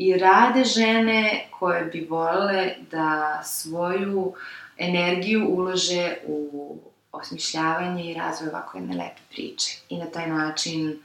i 0.00 0.18
rade 0.18 0.64
žene 0.64 1.46
koje 1.50 1.84
bi 1.84 2.06
volele 2.10 2.74
da 2.90 3.40
svoju 3.44 4.34
energiju 4.78 5.48
ulože 5.48 6.16
u 6.26 6.78
osmišljavanje 7.12 8.10
i 8.10 8.14
razvoj 8.14 8.48
ovako 8.48 8.78
jedne 8.78 8.96
lepe 8.96 9.20
priče. 9.30 9.78
I 9.88 9.98
na 9.98 10.06
taj 10.06 10.30
način... 10.30 10.98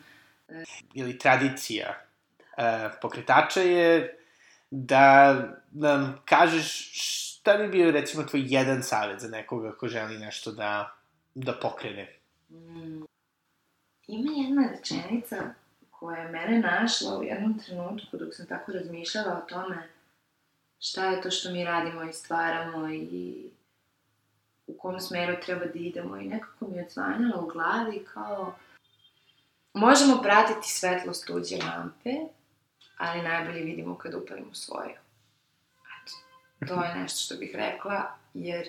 E, 0.49 0.63
Ili 0.93 1.17
tradicija 1.17 2.01
e, 2.57 2.89
pokretača 3.01 3.61
je 3.61 4.17
da 4.71 5.35
nam 5.71 6.21
kažeš 6.25 6.91
šta 6.93 7.57
bi 7.57 7.67
bio, 7.67 7.91
recimo, 7.91 8.23
tvoj 8.23 8.43
jedan 8.45 8.83
savjet 8.83 9.19
za 9.19 9.27
nekoga 9.27 9.71
ko 9.71 9.87
želi 9.87 10.17
nešto 10.17 10.51
da, 10.51 10.95
da 11.35 11.53
pokrene? 11.53 12.13
Mm. 12.49 13.03
Ima 14.07 14.31
jedna 14.35 14.71
rečenica 14.71 15.35
koja 16.05 16.21
je 16.21 16.29
mene 16.29 16.59
našla 16.59 17.19
u 17.19 17.23
jednom 17.23 17.59
trenutku 17.59 18.17
dok 18.17 18.35
sam 18.35 18.45
tako 18.45 18.71
razmišljala 18.71 19.37
o 19.37 19.49
tome 19.49 19.89
šta 20.79 21.05
je 21.05 21.21
to 21.21 21.31
što 21.31 21.51
mi 21.51 21.63
radimo 21.63 22.03
i 22.03 22.13
stvaramo 22.13 22.89
i 22.89 23.49
u 24.67 24.77
kom 24.77 24.99
smeru 24.99 25.35
treba 25.45 25.65
da 25.65 25.79
idemo 25.79 26.17
i 26.17 26.25
nekako 26.25 26.67
mi 26.67 26.77
je 26.77 26.85
odzvanjalo 26.85 27.43
u 27.43 27.47
glavi 27.47 28.05
kao 28.13 28.55
možemo 29.73 30.21
pratiti 30.21 30.67
svetlost 30.69 31.27
tuđe 31.27 31.57
lampe, 31.57 32.11
ali 32.97 33.21
najbolje 33.21 33.61
vidimo 33.61 33.97
kad 33.97 34.13
upalimo 34.13 34.53
svoju. 34.53 34.95
Eto, 36.01 36.13
to 36.67 36.83
je 36.83 36.95
nešto 37.01 37.19
što 37.19 37.35
bih 37.35 37.51
rekla, 37.55 38.17
jer 38.33 38.67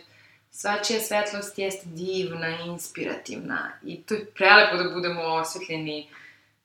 svačija 0.51 1.01
svetlost 1.01 1.59
jeste 1.59 1.87
divna 1.87 2.49
inspirativna 2.49 3.71
i 3.83 4.03
to 4.03 4.15
je 4.15 4.27
prelepo 4.27 4.77
da 4.77 4.95
budemo 4.95 5.23
osvetljeni 5.23 6.09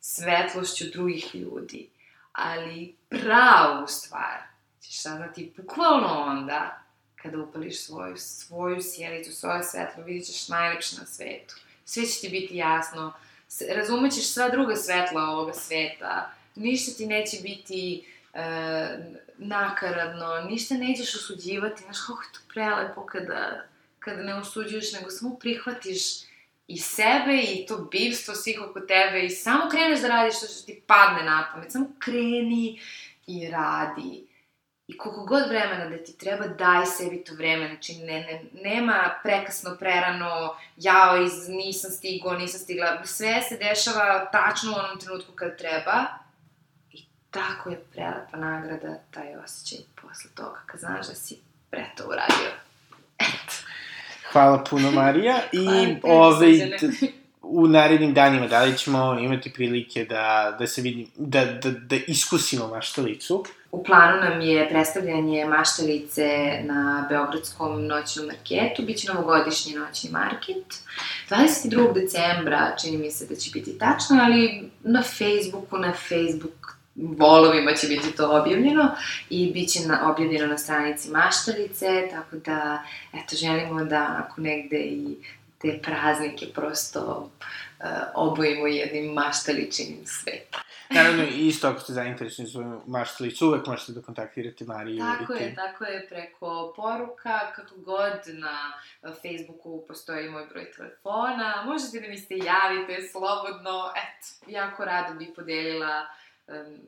svetlošću 0.01 0.85
drugih 0.93 1.35
ljudi, 1.35 1.89
ali 2.31 2.95
pravu 3.09 3.87
stvar 3.87 4.37
ćeš 4.81 5.01
saznati 5.01 5.53
bukvalno 5.57 6.07
onda 6.07 6.83
kada 7.15 7.39
upališ 7.39 7.85
svoju, 7.85 8.17
svoju 8.17 8.81
sjelicu, 8.81 9.31
svoje 9.31 9.63
svetlo, 9.63 10.03
vidit 10.03 10.25
ćeš 10.25 10.47
najlepše 10.47 10.95
na 10.99 11.05
svetu. 11.05 11.55
Sve 11.85 12.05
će 12.05 12.21
ti 12.21 12.29
biti 12.29 12.55
jasno, 12.55 13.13
razumećeš 13.75 14.27
sva 14.27 14.49
druga 14.49 14.75
svetla 14.75 15.21
ovoga 15.21 15.53
sveta, 15.53 16.33
ništa 16.55 16.91
ti 16.97 17.07
neće 17.07 17.37
biti 17.43 18.05
e, 18.33 18.41
nakaradno, 19.37 20.41
ništa 20.49 20.75
nećeš 20.75 21.15
osuđivati, 21.15 21.83
znaš 21.83 21.97
kako 22.07 22.21
je 22.21 22.31
to 22.33 22.39
prelepo 22.53 23.05
kada, 23.05 23.65
kada 23.99 24.23
ne 24.23 24.35
osuđuješ, 24.35 24.93
nego 24.93 25.09
samo 25.09 25.35
prihvatiš 25.35 26.01
i 26.73 26.77
sebe 26.77 27.41
i 27.43 27.65
to 27.65 27.77
bivstvo 27.77 28.35
svih 28.35 28.61
oko 28.69 28.79
tebe 28.79 29.25
i 29.25 29.29
samo 29.29 29.69
kreneš 29.69 30.01
da 30.01 30.07
radiš 30.07 30.37
što, 30.37 30.47
što 30.47 30.65
ti 30.65 30.81
padne 30.87 31.23
na 31.23 31.49
pamet, 31.53 31.71
samo 31.71 31.85
kreni 31.99 32.81
i 33.27 33.49
radi. 33.49 34.27
I 34.87 34.97
koliko 34.97 35.25
god 35.25 35.47
vremena 35.47 35.89
da 35.89 36.03
ti 36.03 36.17
treba, 36.17 36.47
daj 36.47 36.85
sebi 36.85 37.23
to 37.23 37.33
vreme. 37.35 37.67
Znači, 37.67 37.95
ne, 37.95 38.19
ne, 38.19 38.43
nema 38.63 39.19
prekasno, 39.23 39.75
prerano, 39.79 40.55
jao, 40.77 41.21
iz, 41.23 41.49
nisam 41.49 41.91
stigo, 41.91 42.33
nisam 42.33 42.59
stigla. 42.59 43.05
Sve 43.05 43.41
se 43.41 43.57
dešava 43.57 44.25
tačno 44.31 44.71
u 44.71 44.79
onom 44.79 44.99
trenutku 44.99 45.31
kad 45.31 45.57
treba. 45.57 46.05
I 46.91 47.05
tako 47.31 47.69
je 47.69 47.83
prelepa 47.91 48.37
nagrada, 48.37 48.95
taj 49.11 49.35
osjećaj 49.35 49.79
posle 50.01 50.29
toga, 50.35 50.59
kad 50.65 50.79
znaš 50.79 51.07
da 51.07 51.15
si 51.15 51.39
pre 51.69 51.85
to 51.97 52.03
uradio. 52.03 52.70
Hvala 54.31 54.63
puno, 54.69 54.91
Marija. 55.01 55.39
I, 55.51 55.95
ovaj, 56.03 56.71
u 57.41 57.67
narednim 57.67 58.13
danima, 58.13 58.47
da 58.47 58.63
li 58.63 58.77
ćemo 58.77 59.19
imati 59.19 59.53
prilike 59.53 60.05
da, 60.05 60.55
da 60.59 60.67
se 60.67 60.81
vidim, 60.81 61.07
da, 61.15 61.45
da, 61.45 61.71
da 61.71 61.95
iskusimo 62.07 62.67
maštalicu? 62.67 63.45
U 63.71 63.83
planu 63.83 64.21
nam 64.21 64.41
je 64.41 64.69
predstavljanje 64.69 65.45
maštalice 65.45 66.27
na 66.63 67.07
Beogradskom 67.09 67.87
noćnom 67.87 68.25
marketu, 68.25 68.83
bit 68.83 68.97
će 68.97 69.13
novogodišnji 69.13 69.73
noćni 69.73 70.09
market. 70.09 70.65
22. 71.29 71.93
decembra 71.93 72.75
čini 72.81 72.97
mi 72.97 73.11
se 73.11 73.25
da 73.25 73.35
će 73.35 73.51
biti 73.53 73.77
tačno, 73.77 74.19
ali 74.21 74.69
na 74.83 75.01
Facebooku, 75.01 75.77
na 75.77 75.93
Facebook 75.93 76.80
volovima 76.95 77.73
će 77.73 77.87
biti 77.87 78.11
to 78.11 78.41
objavljeno 78.41 78.91
i 79.29 79.51
bit 79.53 79.69
će 79.69 79.79
na, 79.87 80.11
objavljeno 80.11 80.47
na 80.47 80.57
stranici 80.57 81.09
maštalice, 81.09 82.07
tako 82.11 82.35
da, 82.35 82.83
eto, 83.13 83.35
želimo 83.35 83.83
da 83.83 84.25
ako 84.25 84.41
negde 84.41 84.77
i 84.77 85.15
te 85.61 85.79
praznike 85.83 86.45
prosto 86.53 87.29
uh, 87.79 87.85
obojimo 88.15 88.67
jednim 88.67 89.13
maštaličinim 89.13 90.05
svetom. 90.05 90.61
Naravno, 90.95 91.23
isto 91.23 91.67
ako 91.67 91.79
ste 91.79 91.93
zainteresni 91.93 92.45
za 92.45 92.79
maštalicu, 92.87 93.47
uvek 93.47 93.67
možete 93.67 93.91
da 93.91 94.01
kontaktirate 94.01 94.65
Mariju. 94.65 94.99
Tako 95.19 95.33
je, 95.33 95.55
tako 95.55 95.85
je, 95.85 96.07
preko 96.09 96.73
poruka, 96.75 97.39
kako 97.55 97.75
god 97.75 98.19
na 98.27 98.73
Facebooku 99.13 99.83
postoji 99.87 100.29
moj 100.29 100.45
broj 100.45 100.71
telefona, 100.71 101.63
možete 101.65 101.99
da 101.99 102.07
mi 102.07 102.17
se 102.17 102.37
javite 102.37 103.07
slobodno, 103.11 103.91
eto, 103.95 104.51
jako 104.51 104.85
rado 104.85 105.13
bih 105.13 105.29
podelila 105.35 106.05
um, 106.47 106.79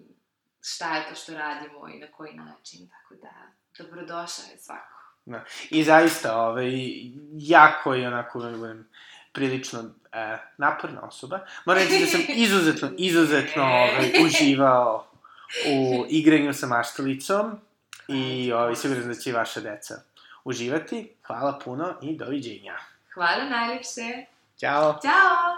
šta 0.61 0.95
je 0.95 1.09
to 1.09 1.15
što 1.15 1.33
radimo 1.33 1.89
i 1.89 1.99
na 1.99 2.07
koji 2.07 2.33
način, 2.33 2.89
tako 2.89 3.21
da, 3.21 3.31
dobrodošao 3.77 4.45
je 4.51 4.57
svako. 4.57 4.93
Da. 5.25 5.45
I 5.69 5.83
zaista, 5.83 6.41
ovaj, 6.41 6.71
jako 7.33 7.93
je 7.93 8.07
onako, 8.07 8.41
da 8.41 8.57
budem 8.57 8.89
prilično 9.33 9.83
e, 10.11 10.37
naporna 10.57 11.01
osoba. 11.01 11.39
Moram 11.65 11.83
reći 11.83 11.99
da 11.99 12.05
sam 12.05 12.21
izuzetno, 12.45 12.91
izuzetno 12.97 13.63
ovaj, 13.63 14.11
uživao 14.25 15.07
u 15.67 16.05
igranju 16.09 16.53
sa 16.53 16.67
maštalicom 16.67 17.59
i 18.07 18.51
ovaj, 18.53 18.75
siguran 18.75 19.07
da 19.07 19.15
će 19.15 19.29
i 19.29 19.33
vaša 19.33 19.59
deca 19.59 20.01
uživati. 20.43 21.11
Hvala 21.27 21.59
puno 21.65 21.93
i 22.01 22.17
doviđenja. 22.17 22.77
Hvala 23.13 23.43
najlepše. 23.43 24.25
Ćao. 24.59 24.99
Ćao. 25.01 25.52